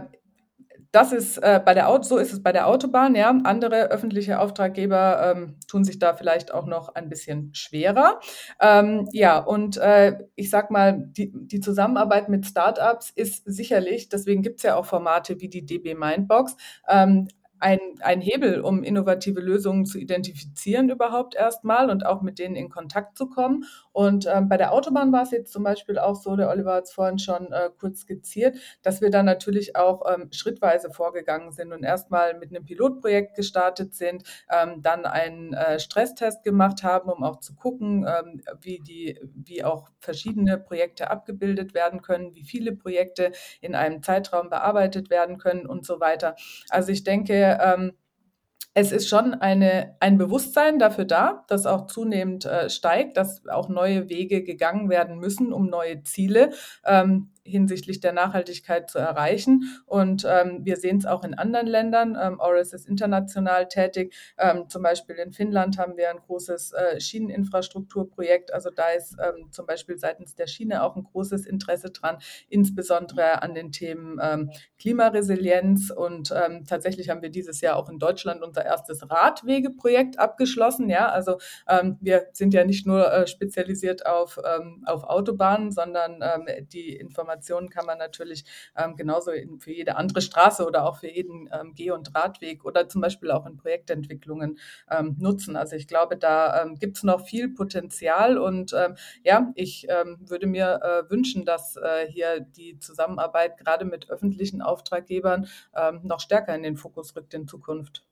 das 0.93 1.11
ist 1.11 1.37
äh, 1.39 1.61
bei 1.63 1.73
der 1.73 1.89
Auto, 1.89 2.03
so 2.03 2.17
ist 2.17 2.31
es 2.31 2.41
bei 2.41 2.53
der 2.53 2.65
Autobahn, 2.65 3.13
ja. 3.13 3.29
Andere 3.43 3.91
öffentliche 3.91 4.39
Auftraggeber 4.39 5.35
ähm, 5.35 5.57
tun 5.67 5.83
sich 5.83 5.99
da 5.99 6.15
vielleicht 6.15 6.53
auch 6.53 6.65
noch 6.65 6.95
ein 6.95 7.09
bisschen 7.09 7.53
schwerer. 7.53 8.21
Ähm, 8.61 9.07
ja, 9.11 9.37
und 9.37 9.75
äh, 9.77 10.17
ich 10.35 10.49
sag 10.49 10.71
mal, 10.71 11.09
die, 11.11 11.31
die 11.33 11.59
Zusammenarbeit 11.59 12.29
mit 12.29 12.45
Startups 12.45 13.09
ist 13.09 13.43
sicherlich, 13.45 14.07
deswegen 14.07 14.41
gibt 14.41 14.59
es 14.59 14.63
ja 14.63 14.77
auch 14.77 14.85
Formate 14.85 15.41
wie 15.41 15.49
die 15.49 15.65
DB 15.65 15.93
Mindbox, 15.93 16.55
ähm, 16.87 17.27
ein, 17.59 17.79
ein 18.01 18.21
Hebel, 18.21 18.61
um 18.61 18.83
innovative 18.83 19.41
Lösungen 19.41 19.85
zu 19.85 19.97
identifizieren 19.97 20.89
überhaupt 20.89 21.35
erstmal 21.35 21.89
und 21.89 22.05
auch 22.05 22.21
mit 22.21 22.39
denen 22.39 22.55
in 22.55 22.69
Kontakt 22.69 23.17
zu 23.17 23.27
kommen. 23.27 23.65
Und 23.97 24.27
ähm, 24.31 24.47
bei 24.47 24.57
der 24.57 24.73
Autobahn 24.73 25.11
war 25.11 25.23
es 25.23 25.31
jetzt 25.31 25.51
zum 25.51 25.63
Beispiel 25.63 25.97
auch 25.97 26.13
so, 26.13 26.35
der 26.35 26.49
Oliver 26.49 26.75
hat 26.75 26.83
es 26.83 26.91
vorhin 26.91 27.17
schon 27.17 27.51
äh, 27.51 27.71
kurz 27.79 28.01
skizziert, 28.01 28.55
dass 28.83 29.01
wir 29.01 29.09
da 29.09 29.23
natürlich 29.23 29.75
auch 29.75 30.03
ähm, 30.07 30.29
schrittweise 30.31 30.91
vorgegangen 30.91 31.51
sind 31.51 31.73
und 31.73 31.81
erstmal 31.81 32.37
mit 32.37 32.51
einem 32.51 32.63
Pilotprojekt 32.63 33.35
gestartet 33.35 33.95
sind, 33.95 34.21
ähm, 34.51 34.83
dann 34.83 35.07
einen 35.07 35.53
äh, 35.53 35.79
Stresstest 35.79 36.43
gemacht 36.43 36.83
haben, 36.83 37.09
um 37.09 37.23
auch 37.23 37.39
zu 37.39 37.55
gucken, 37.55 38.05
ähm, 38.07 38.39
wie, 38.61 38.77
die, 38.81 39.19
wie 39.33 39.63
auch 39.63 39.89
verschiedene 39.97 40.59
Projekte 40.59 41.09
abgebildet 41.09 41.73
werden 41.73 42.03
können, 42.03 42.35
wie 42.35 42.43
viele 42.43 42.75
Projekte 42.75 43.31
in 43.61 43.73
einem 43.73 44.03
Zeitraum 44.03 44.51
bearbeitet 44.51 45.09
werden 45.09 45.39
können 45.39 45.65
und 45.65 45.87
so 45.87 45.99
weiter. 45.99 46.35
Also 46.69 46.91
ich 46.91 47.03
denke, 47.03 47.57
ähm, 47.59 47.93
es 48.79 48.91
ist 48.91 49.09
schon 49.09 49.33
eine, 49.33 49.95
ein 49.99 50.19
Bewusstsein 50.19 50.77
dafür 50.77 51.05
da, 51.05 51.43
das 51.47 51.65
auch 51.65 51.87
zunehmend 51.87 52.45
äh, 52.45 52.69
steigt, 52.69 53.17
dass 53.17 53.41
auch 53.47 53.69
neue 53.69 54.07
Wege 54.07 54.43
gegangen 54.43 54.87
werden 54.87 55.17
müssen, 55.17 55.51
um 55.51 55.65
neue 55.65 56.03
Ziele 56.03 56.51
ähm, 56.85 57.31
hinsichtlich 57.47 57.99
der 57.99 58.13
Nachhaltigkeit 58.13 58.89
zu 58.89 58.99
erreichen. 58.99 59.81
Und 59.85 60.25
ähm, 60.29 60.59
wir 60.63 60.77
sehen 60.77 60.97
es 60.97 61.05
auch 61.05 61.23
in 61.23 61.33
anderen 61.33 61.67
Ländern. 61.67 62.17
Ähm, 62.21 62.39
Oris 62.39 62.73
ist 62.73 62.87
international 62.87 63.67
tätig. 63.67 64.13
Ähm, 64.37 64.69
zum 64.69 64.83
Beispiel 64.83 65.15
in 65.15 65.31
Finnland 65.31 65.77
haben 65.77 65.97
wir 65.97 66.09
ein 66.09 66.19
großes 66.19 66.73
äh, 66.73 66.99
Schieneninfrastrukturprojekt. 66.99 68.53
Also 68.53 68.69
da 68.69 68.89
ist 68.89 69.15
ähm, 69.19 69.51
zum 69.51 69.65
Beispiel 69.65 69.97
seitens 69.97 70.35
der 70.35 70.47
Schiene 70.47 70.83
auch 70.83 70.95
ein 70.95 71.03
großes 71.03 71.45
Interesse 71.45 71.91
dran, 71.91 72.17
insbesondere 72.49 73.41
an 73.41 73.53
den 73.53 73.71
Themen 73.71 74.19
ähm, 74.21 74.51
Klimaresilienz. 74.79 75.91
Und 75.91 76.33
ähm, 76.35 76.65
tatsächlich 76.67 77.09
haben 77.09 77.21
wir 77.21 77.29
dieses 77.29 77.61
Jahr 77.61 77.77
auch 77.77 77.89
in 77.89 77.99
Deutschland 77.99 78.43
unser 78.43 78.65
erstes 78.65 79.09
Radwegeprojekt 79.09 80.19
abgeschlossen. 80.19 80.89
Ja, 80.89 81.09
also 81.09 81.37
wir 81.99 82.27
sind 82.33 82.53
ja 82.53 82.63
nicht 82.65 82.85
nur 82.85 83.11
äh, 83.11 83.27
spezialisiert 83.27 84.05
auf, 84.05 84.37
auf 84.85 85.03
Autobahnen, 85.03 85.71
sondern 85.71 86.23
die 86.71 86.95
Informationen 86.95 87.36
Informationen 87.37 87.69
kann 87.69 87.85
man 87.85 87.97
natürlich 87.97 88.43
ähm, 88.75 88.95
genauso 88.95 89.31
in, 89.31 89.59
für 89.59 89.71
jede 89.71 89.95
andere 89.95 90.21
Straße 90.21 90.65
oder 90.65 90.85
auch 90.85 90.97
für 90.97 91.09
jeden 91.09 91.49
ähm, 91.51 91.73
Geh- 91.75 91.91
und 91.91 92.15
Radweg 92.15 92.65
oder 92.65 92.89
zum 92.89 93.01
Beispiel 93.01 93.31
auch 93.31 93.45
in 93.45 93.57
Projektentwicklungen 93.57 94.57
ähm, 94.89 95.15
nutzen. 95.19 95.55
Also 95.55 95.75
ich 95.75 95.87
glaube, 95.87 96.17
da 96.17 96.63
ähm, 96.63 96.75
gibt 96.75 96.97
es 96.97 97.03
noch 97.03 97.25
viel 97.25 97.49
Potenzial 97.49 98.37
und 98.37 98.73
ähm, 98.73 98.95
ja, 99.23 99.51
ich 99.55 99.87
ähm, 99.89 100.17
würde 100.19 100.47
mir 100.47 100.79
äh, 100.83 101.09
wünschen, 101.11 101.45
dass 101.45 101.75
äh, 101.77 102.07
hier 102.07 102.39
die 102.39 102.79
Zusammenarbeit 102.79 103.57
gerade 103.57 103.85
mit 103.85 104.09
öffentlichen 104.09 104.61
Auftraggebern 104.61 105.47
noch 106.03 106.19
stärker 106.19 106.55
in 106.55 106.63
den 106.63 106.75
Fokus 106.77 107.15
rückt 107.15 107.33
in 107.33 107.47
Zukunft. 107.47 108.06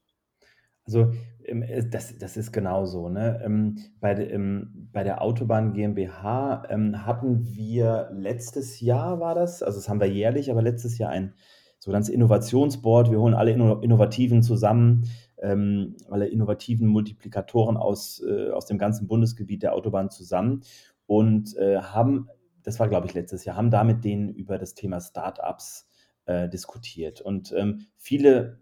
Also 0.86 1.12
ähm, 1.44 1.64
das, 1.90 2.16
das 2.18 2.36
ist 2.36 2.52
genau 2.52 2.86
so. 2.86 3.08
Ne? 3.08 3.40
Ähm, 3.44 3.78
bei, 4.00 4.14
ähm, 4.14 4.88
bei 4.92 5.02
der 5.02 5.22
Autobahn 5.22 5.72
GmbH 5.72 6.62
hatten 6.68 7.44
wir 7.44 8.10
letztes 8.12 8.80
Jahr 8.80 9.20
war 9.20 9.34
das, 9.34 9.62
also 9.62 9.78
das 9.78 9.88
haben 9.88 10.00
wir 10.00 10.08
jährlich, 10.08 10.50
aber 10.50 10.62
letztes 10.62 10.98
Jahr 10.98 11.10
ein 11.10 11.34
sogenanntes 11.78 12.10
Innovationsboard. 12.10 13.10
Wir 13.10 13.20
holen 13.20 13.34
alle 13.34 13.52
Innovativen 13.52 14.42
zusammen, 14.42 15.04
alle 15.38 16.26
innovativen 16.28 16.88
Multiplikatoren 16.88 17.76
aus, 17.76 18.22
äh, 18.26 18.50
aus 18.50 18.64
dem 18.64 18.78
ganzen 18.78 19.06
Bundesgebiet 19.06 19.62
der 19.62 19.74
Autobahn 19.74 20.08
zusammen 20.08 20.62
und 21.04 21.54
äh, 21.58 21.76
haben, 21.76 22.30
das 22.62 22.80
war 22.80 22.88
glaube 22.88 23.06
ich 23.06 23.12
letztes 23.12 23.44
Jahr, 23.44 23.54
haben 23.54 23.70
da 23.70 23.84
mit 23.84 24.02
denen 24.02 24.30
über 24.30 24.56
das 24.56 24.72
Thema 24.72 24.98
Startups 24.98 25.90
äh, 26.24 26.48
diskutiert. 26.48 27.20
Und 27.20 27.54
viele 27.98 28.60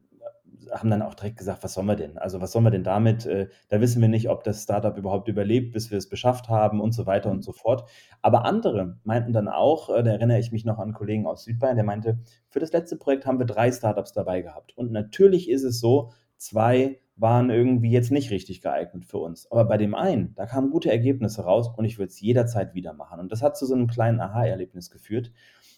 haben 0.71 0.91
dann 0.91 1.03
auch 1.03 1.15
direkt 1.15 1.39
gesagt, 1.39 1.63
was 1.63 1.75
sollen 1.75 1.87
wir 1.87 1.97
denn? 1.97 2.19
Also 2.19 2.41
was 2.41 2.53
sollen 2.53 2.65
wir 2.65 2.71
denn 2.71 2.85
damit? 2.85 3.27
Äh, 3.27 3.49
da 3.69 3.81
wissen 3.81 4.01
wir 4.01 4.09
nicht, 4.09 4.29
ob 4.29 4.45
das 4.45 4.63
Startup 4.63 4.97
überhaupt 4.97 5.29
überlebt, 5.29 5.73
bis 5.73 5.91
wir 5.91 5.99
es 5.99 6.09
beschafft 6.09 6.49
haben 6.49 6.81
und 6.81 6.93
so 6.93 7.07
weiter 7.07 7.31
und 7.31 7.43
so 7.43 7.53
fort. 7.53 7.89
Aber 8.23 8.45
andere 8.45 8.99
meinten 9.05 9.33
dann 9.33 9.49
auch, 9.49 9.91
äh, 9.91 10.03
da 10.03 10.11
erinnere 10.13 10.39
ich 10.39 10.53
mich 10.53 10.65
noch 10.65 10.79
an 10.79 10.85
einen 10.85 10.93
Kollegen 10.93 11.27
aus 11.27 11.45
Südbayern, 11.45 11.77
der 11.77 11.85
meinte, 11.85 12.19
für 12.49 12.61
das 12.61 12.73
letzte 12.73 12.97
Projekt 12.97 13.27
haben 13.27 13.39
wir 13.39 13.47
drei 13.47 13.71
Startups 13.73 14.13
dabei 14.13 14.43
gehabt. 14.43 14.77
Und 14.77 14.93
natürlich 14.93 15.49
ist 15.49 15.65
es 15.65 15.81
so, 15.81 16.13
zwei 16.37 16.99
waren 17.17 17.51
irgendwie 17.51 17.91
jetzt 17.91 18.11
nicht 18.11 18.31
richtig 18.31 18.61
geeignet 18.61 19.05
für 19.05 19.19
uns. 19.19 19.51
Aber 19.51 19.65
bei 19.65 19.77
dem 19.77 19.95
einen, 19.95 20.35
da 20.35 20.47
kamen 20.47 20.71
gute 20.71 20.91
Ergebnisse 20.91 21.43
raus 21.43 21.71
und 21.77 21.85
ich 21.85 21.99
würde 21.99 22.09
es 22.09 22.21
jederzeit 22.21 22.75
wieder 22.75 22.93
machen. 22.93 23.21
Und 23.21 23.31
das 23.31 23.43
hat 23.43 23.57
zu 23.57 23.67
so 23.67 23.75
einem 23.75 23.87
kleinen 23.87 24.21
Aha-Erlebnis 24.21 24.91
geführt. 24.91 25.31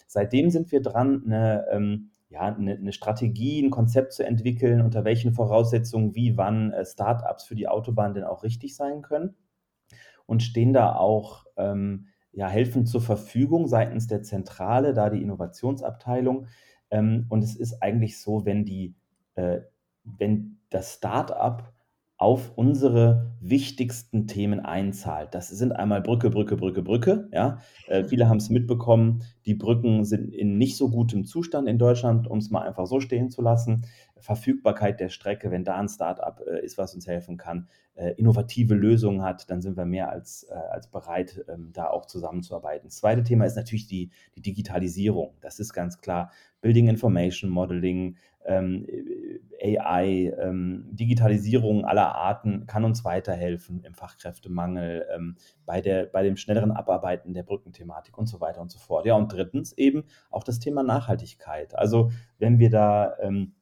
Seitdem 0.06 0.50
sind 0.50 0.72
wir 0.72 0.80
dran, 0.80 1.24
eine 1.26 1.66
ähm, 1.70 2.10
ja, 2.28 2.42
eine, 2.42 2.74
eine 2.74 2.92
Strategie, 2.92 3.62
ein 3.62 3.70
Konzept 3.70 4.12
zu 4.12 4.26
entwickeln, 4.26 4.80
unter 4.80 5.04
welchen 5.04 5.32
Voraussetzungen, 5.32 6.14
wie, 6.14 6.36
wann 6.36 6.72
äh, 6.72 6.84
Startups 6.84 7.44
für 7.44 7.54
die 7.54 7.68
Autobahn 7.68 8.14
denn 8.14 8.24
auch 8.24 8.42
richtig 8.42 8.74
sein 8.74 9.02
können 9.02 9.36
und 10.26 10.42
stehen 10.42 10.72
da 10.72 10.94
auch 10.96 11.46
ähm, 11.56 12.06
ja, 12.32 12.48
helfend 12.48 12.88
zur 12.88 13.00
Verfügung 13.00 13.66
seitens 13.66 14.08
der 14.08 14.22
Zentrale, 14.22 14.92
da 14.92 15.08
die 15.08 15.22
Innovationsabteilung. 15.22 16.48
Ähm, 16.90 17.26
und 17.28 17.42
es 17.42 17.56
ist 17.56 17.82
eigentlich 17.82 18.20
so, 18.20 18.44
wenn 18.44 18.64
die, 18.64 18.94
äh, 19.36 19.60
wenn 20.04 20.58
das 20.68 20.94
Startup 20.94 21.72
auf 22.18 22.52
unsere 22.56 23.34
wichtigsten 23.40 24.26
Themen 24.26 24.60
einzahlt. 24.60 25.34
Das 25.34 25.48
sind 25.48 25.72
einmal 25.72 26.00
Brücke, 26.00 26.30
Brücke, 26.30 26.56
Brücke, 26.56 26.82
Brücke. 26.82 27.28
Ja? 27.32 27.58
Äh, 27.88 28.04
viele 28.04 28.28
haben 28.28 28.38
es 28.38 28.48
mitbekommen, 28.48 29.22
die 29.44 29.54
Brücken 29.54 30.04
sind 30.04 30.32
in 30.32 30.56
nicht 30.56 30.76
so 30.76 30.88
gutem 30.88 31.26
Zustand 31.26 31.68
in 31.68 31.78
Deutschland, 31.78 32.26
um 32.26 32.38
es 32.38 32.50
mal 32.50 32.62
einfach 32.62 32.86
so 32.86 33.00
stehen 33.00 33.30
zu 33.30 33.42
lassen. 33.42 33.84
Verfügbarkeit 34.18 34.98
der 34.98 35.10
Strecke, 35.10 35.50
wenn 35.50 35.64
da 35.64 35.76
ein 35.76 35.88
Startup 35.88 36.40
äh, 36.46 36.64
ist, 36.64 36.78
was 36.78 36.94
uns 36.94 37.06
helfen 37.06 37.36
kann, 37.36 37.68
äh, 37.96 38.12
innovative 38.12 38.74
Lösungen 38.74 39.22
hat, 39.22 39.50
dann 39.50 39.60
sind 39.60 39.76
wir 39.76 39.84
mehr 39.84 40.10
als, 40.10 40.44
äh, 40.44 40.54
als 40.54 40.88
bereit, 40.88 41.44
ähm, 41.48 41.70
da 41.74 41.88
auch 41.88 42.06
zusammenzuarbeiten. 42.06 42.88
Das 42.88 42.96
zweite 42.96 43.24
Thema 43.24 43.44
ist 43.44 43.56
natürlich 43.56 43.86
die, 43.86 44.10
die 44.36 44.42
Digitalisierung. 44.42 45.34
Das 45.42 45.60
ist 45.60 45.74
ganz 45.74 46.00
klar. 46.00 46.30
Building 46.66 46.88
Information 46.88 47.48
Modeling, 47.48 48.16
ähm, 48.44 48.88
AI, 49.62 50.32
ähm, 50.36 50.88
Digitalisierung 50.90 51.84
aller 51.84 52.16
Arten 52.16 52.66
kann 52.66 52.84
uns 52.84 53.04
weiterhelfen 53.04 53.84
im 53.84 53.94
Fachkräftemangel, 53.94 55.06
ähm, 55.14 55.36
bei, 55.64 55.80
der, 55.80 56.06
bei 56.06 56.24
dem 56.24 56.36
schnelleren 56.36 56.72
Abarbeiten 56.72 57.34
der 57.34 57.44
Brückenthematik 57.44 58.18
und 58.18 58.26
so 58.26 58.40
weiter 58.40 58.60
und 58.60 58.72
so 58.72 58.80
fort. 58.80 59.06
Ja, 59.06 59.14
und 59.14 59.32
drittens 59.32 59.74
eben 59.78 60.02
auch 60.28 60.42
das 60.42 60.58
Thema 60.58 60.82
Nachhaltigkeit. 60.82 61.78
Also 61.78 62.10
wenn 62.38 62.58
wir 62.58 62.70
da 62.70 63.16
ähm, 63.20 63.52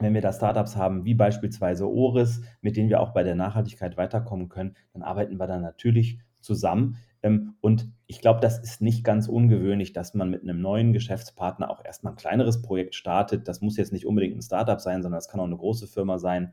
wenn 0.00 0.12
wir 0.12 0.20
da 0.20 0.32
Startups 0.32 0.76
haben, 0.76 1.06
wie 1.06 1.14
beispielsweise 1.14 1.88
Oris, 1.88 2.42
mit 2.60 2.76
denen 2.76 2.90
wir 2.90 3.00
auch 3.00 3.14
bei 3.14 3.22
der 3.22 3.36
Nachhaltigkeit 3.36 3.96
weiterkommen 3.96 4.50
können, 4.50 4.76
dann 4.92 5.02
arbeiten 5.02 5.38
wir 5.38 5.46
da 5.46 5.58
natürlich 5.58 6.18
zusammen. 6.40 6.96
Ähm, 7.24 7.54
und 7.62 7.88
ich 8.06 8.20
glaube, 8.20 8.40
das 8.40 8.58
ist 8.58 8.82
nicht 8.82 9.02
ganz 9.02 9.28
ungewöhnlich, 9.28 9.94
dass 9.94 10.12
man 10.14 10.30
mit 10.30 10.42
einem 10.42 10.60
neuen 10.60 10.92
Geschäftspartner 10.92 11.70
auch 11.70 11.82
erstmal 11.82 12.12
ein 12.12 12.16
kleineres 12.16 12.60
Projekt 12.60 12.94
startet. 12.94 13.48
Das 13.48 13.62
muss 13.62 13.78
jetzt 13.78 13.92
nicht 13.92 14.06
unbedingt 14.06 14.36
ein 14.36 14.42
Startup 14.42 14.80
sein, 14.80 15.02
sondern 15.02 15.16
das 15.18 15.28
kann 15.28 15.40
auch 15.40 15.46
eine 15.46 15.56
große 15.56 15.86
Firma 15.86 16.18
sein 16.18 16.52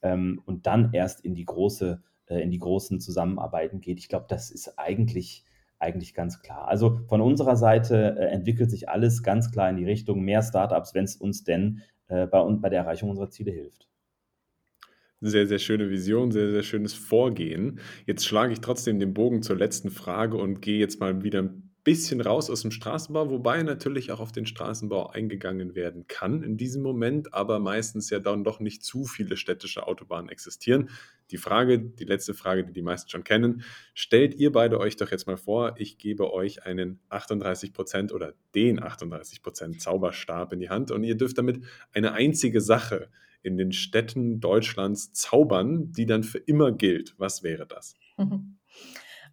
ähm, 0.00 0.40
und 0.46 0.66
dann 0.66 0.92
erst 0.92 1.24
in 1.24 1.34
die 1.34 1.44
große, 1.44 2.00
äh, 2.26 2.40
in 2.40 2.52
die 2.52 2.60
großen 2.60 3.00
Zusammenarbeiten 3.00 3.80
geht. 3.80 3.98
Ich 3.98 4.08
glaube, 4.08 4.26
das 4.28 4.50
ist 4.50 4.78
eigentlich 4.78 5.44
eigentlich 5.80 6.14
ganz 6.14 6.40
klar. 6.40 6.68
Also 6.68 7.00
von 7.08 7.20
unserer 7.20 7.56
Seite 7.56 8.16
äh, 8.16 8.26
entwickelt 8.26 8.70
sich 8.70 8.88
alles 8.88 9.24
ganz 9.24 9.50
klar 9.50 9.68
in 9.68 9.76
die 9.76 9.84
Richtung 9.84 10.20
mehr 10.20 10.42
Startups, 10.42 10.94
wenn 10.94 11.04
es 11.04 11.16
uns 11.16 11.42
denn 11.42 11.82
äh, 12.06 12.28
bei, 12.28 12.40
bei 12.44 12.68
der 12.68 12.82
Erreichung 12.82 13.10
unserer 13.10 13.30
Ziele 13.30 13.50
hilft. 13.50 13.88
Sehr, 15.24 15.46
sehr 15.46 15.60
schöne 15.60 15.88
Vision, 15.88 16.32
sehr, 16.32 16.50
sehr 16.50 16.64
schönes 16.64 16.94
Vorgehen. 16.94 17.78
Jetzt 18.06 18.26
schlage 18.26 18.52
ich 18.54 18.60
trotzdem 18.60 18.98
den 18.98 19.14
Bogen 19.14 19.40
zur 19.42 19.54
letzten 19.54 19.90
Frage 19.90 20.36
und 20.36 20.60
gehe 20.60 20.80
jetzt 20.80 20.98
mal 20.98 21.22
wieder 21.22 21.42
ein 21.42 21.70
bisschen 21.84 22.20
raus 22.20 22.50
aus 22.50 22.62
dem 22.62 22.72
Straßenbau, 22.72 23.30
wobei 23.30 23.62
natürlich 23.62 24.10
auch 24.10 24.18
auf 24.18 24.32
den 24.32 24.46
Straßenbau 24.46 25.10
eingegangen 25.10 25.76
werden 25.76 26.08
kann 26.08 26.42
in 26.42 26.56
diesem 26.56 26.82
Moment, 26.82 27.34
aber 27.34 27.60
meistens 27.60 28.10
ja 28.10 28.18
dann 28.18 28.42
doch 28.42 28.58
nicht 28.58 28.82
zu 28.82 29.04
viele 29.04 29.36
städtische 29.36 29.86
Autobahnen 29.86 30.28
existieren. 30.28 30.90
Die 31.30 31.36
Frage, 31.36 31.78
die 31.78 32.04
letzte 32.04 32.34
Frage, 32.34 32.64
die 32.64 32.72
die 32.72 32.82
meisten 32.82 33.08
schon 33.08 33.22
kennen, 33.22 33.62
stellt 33.94 34.34
ihr 34.34 34.50
beide 34.50 34.80
euch 34.80 34.96
doch 34.96 35.12
jetzt 35.12 35.28
mal 35.28 35.36
vor, 35.36 35.76
ich 35.78 35.98
gebe 35.98 36.32
euch 36.32 36.66
einen 36.66 36.98
38% 37.10 38.12
oder 38.12 38.34
den 38.56 38.80
38% 38.80 39.78
Zauberstab 39.78 40.52
in 40.52 40.58
die 40.58 40.68
Hand 40.68 40.90
und 40.90 41.04
ihr 41.04 41.16
dürft 41.16 41.38
damit 41.38 41.62
eine 41.92 42.12
einzige 42.12 42.60
Sache 42.60 43.08
in 43.42 43.56
den 43.56 43.72
Städten 43.72 44.40
Deutschlands 44.40 45.12
zaubern, 45.12 45.92
die 45.92 46.06
dann 46.06 46.22
für 46.22 46.38
immer 46.38 46.72
gilt. 46.72 47.14
Was 47.18 47.42
wäre 47.42 47.66
das? 47.66 47.94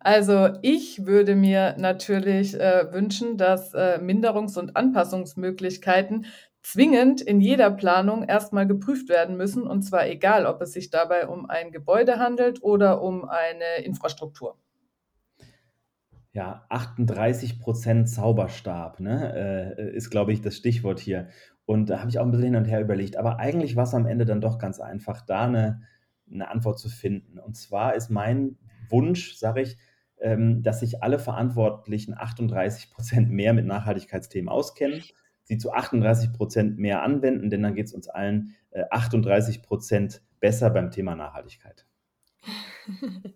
Also 0.02 0.52
ich 0.62 1.06
würde 1.06 1.36
mir 1.36 1.76
natürlich 1.78 2.58
äh, 2.58 2.92
wünschen, 2.94 3.38
dass 3.38 3.74
äh, 3.74 4.00
Minderungs- 4.02 4.58
und 4.58 4.78
Anpassungsmöglichkeiten 4.78 6.26
zwingend 6.62 7.22
in 7.22 7.42
jeder 7.42 7.70
Planung 7.72 8.24
erstmal 8.24 8.68
geprüft 8.68 9.10
werden 9.10 9.36
müssen, 9.38 9.64
und 9.64 9.82
zwar 9.82 10.08
egal, 10.08 10.46
ob 10.46 10.62
es 10.62 10.74
sich 10.74 10.90
dabei 10.90 11.28
um 11.28 11.50
ein 11.50 11.72
Gebäude 11.72 12.18
handelt 12.18 12.64
oder 12.64 13.02
um 13.02 13.26
eine 13.26 13.84
Infrastruktur. 13.84 14.58
Ja, 16.32 16.66
38 16.70 17.60
Prozent 17.60 18.08
Zauberstab 18.08 19.00
ne, 19.00 19.76
äh, 19.78 19.96
ist, 19.96 20.12
glaube 20.12 20.32
ich, 20.32 20.42
das 20.42 20.56
Stichwort 20.56 21.00
hier. 21.00 21.30
Und 21.70 21.92
da 21.92 22.00
habe 22.00 22.10
ich 22.10 22.18
auch 22.18 22.26
ein 22.26 22.32
bisschen 22.32 22.46
hin 22.48 22.56
und 22.56 22.66
her 22.66 22.82
überlegt. 22.82 23.16
Aber 23.16 23.38
eigentlich 23.38 23.76
war 23.76 23.84
es 23.84 23.94
am 23.94 24.08
Ende 24.08 24.26
dann 24.26 24.42
doch 24.42 24.58
ganz 24.58 24.80
einfach, 24.80 25.22
da 25.22 25.46
eine, 25.46 25.84
eine 26.28 26.50
Antwort 26.50 26.80
zu 26.80 26.90
finden. 26.90 27.38
Und 27.38 27.58
zwar 27.58 27.94
ist 27.94 28.10
mein 28.10 28.58
Wunsch, 28.90 29.36
sage 29.36 29.62
ich, 29.62 29.78
ähm, 30.18 30.64
dass 30.64 30.80
sich 30.80 31.04
alle 31.04 31.20
Verantwortlichen 31.20 32.16
38 32.18 32.90
Prozent 32.90 33.30
mehr 33.30 33.54
mit 33.54 33.68
Nachhaltigkeitsthemen 33.68 34.50
auskennen, 34.50 35.04
sie 35.44 35.60
zu 35.60 35.72
38 35.72 36.34
Prozent 36.34 36.80
mehr 36.80 37.04
anwenden, 37.04 37.52
denn 37.52 37.62
dann 37.62 37.76
geht 37.76 37.86
es 37.86 37.94
uns 37.94 38.10
allen 38.10 38.56
38 38.90 39.58
äh, 39.58 39.62
Prozent 39.62 40.24
besser 40.40 40.72
beim 40.72 40.90
Thema 40.90 41.16
Nachhaltigkeit. 41.16 41.86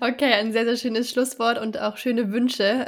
Okay, 0.00 0.32
ein 0.32 0.52
sehr, 0.52 0.64
sehr 0.64 0.76
schönes 0.76 1.10
Schlusswort 1.10 1.58
und 1.58 1.78
auch 1.78 1.96
schöne 1.96 2.32
Wünsche. 2.32 2.86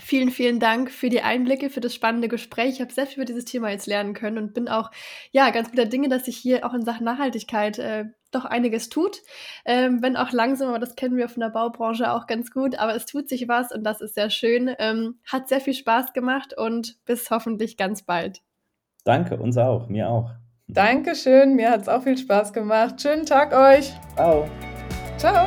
Vielen, 0.00 0.30
vielen 0.30 0.60
Dank 0.60 0.90
für 0.90 1.08
die 1.08 1.22
Einblicke, 1.22 1.70
für 1.70 1.80
das 1.80 1.94
spannende 1.94 2.28
Gespräch. 2.28 2.74
Ich 2.74 2.80
habe 2.80 2.92
sehr 2.92 3.06
viel 3.06 3.16
über 3.16 3.24
dieses 3.24 3.44
Thema 3.44 3.70
jetzt 3.70 3.86
lernen 3.86 4.14
können 4.14 4.38
und 4.38 4.54
bin 4.54 4.68
auch 4.68 4.90
ja 5.32 5.50
ganz 5.50 5.70
guter 5.70 5.86
Dinge, 5.86 6.08
dass 6.08 6.26
sich 6.26 6.36
hier 6.36 6.66
auch 6.66 6.74
in 6.74 6.84
Sachen 6.84 7.04
Nachhaltigkeit 7.04 7.78
äh, 7.78 8.04
doch 8.30 8.44
einiges 8.44 8.88
tut. 8.88 9.22
Ähm, 9.64 10.02
wenn 10.02 10.16
auch 10.16 10.32
langsam, 10.32 10.68
aber 10.68 10.78
das 10.78 10.96
kennen 10.96 11.16
wir 11.16 11.28
von 11.28 11.40
der 11.40 11.50
Baubranche 11.50 12.12
auch 12.12 12.26
ganz 12.26 12.50
gut, 12.50 12.78
aber 12.78 12.94
es 12.94 13.06
tut 13.06 13.28
sich 13.28 13.48
was 13.48 13.72
und 13.72 13.84
das 13.84 14.00
ist 14.00 14.14
sehr 14.14 14.30
schön. 14.30 14.74
Ähm, 14.78 15.18
hat 15.30 15.48
sehr 15.48 15.60
viel 15.60 15.74
Spaß 15.74 16.12
gemacht 16.12 16.54
und 16.56 16.96
bis 17.04 17.30
hoffentlich 17.30 17.76
ganz 17.76 18.02
bald. 18.02 18.42
Danke, 19.04 19.36
uns 19.36 19.56
auch, 19.56 19.88
mir 19.88 20.08
auch. 20.08 20.30
Dankeschön, 20.68 21.54
mir 21.54 21.70
hat 21.70 21.82
es 21.82 21.88
auch 21.88 22.02
viel 22.02 22.18
Spaß 22.18 22.52
gemacht. 22.52 23.00
Schönen 23.00 23.24
Tag 23.24 23.54
euch. 23.54 23.92
Ciao. 24.16 24.48
Ciao. 25.16 25.46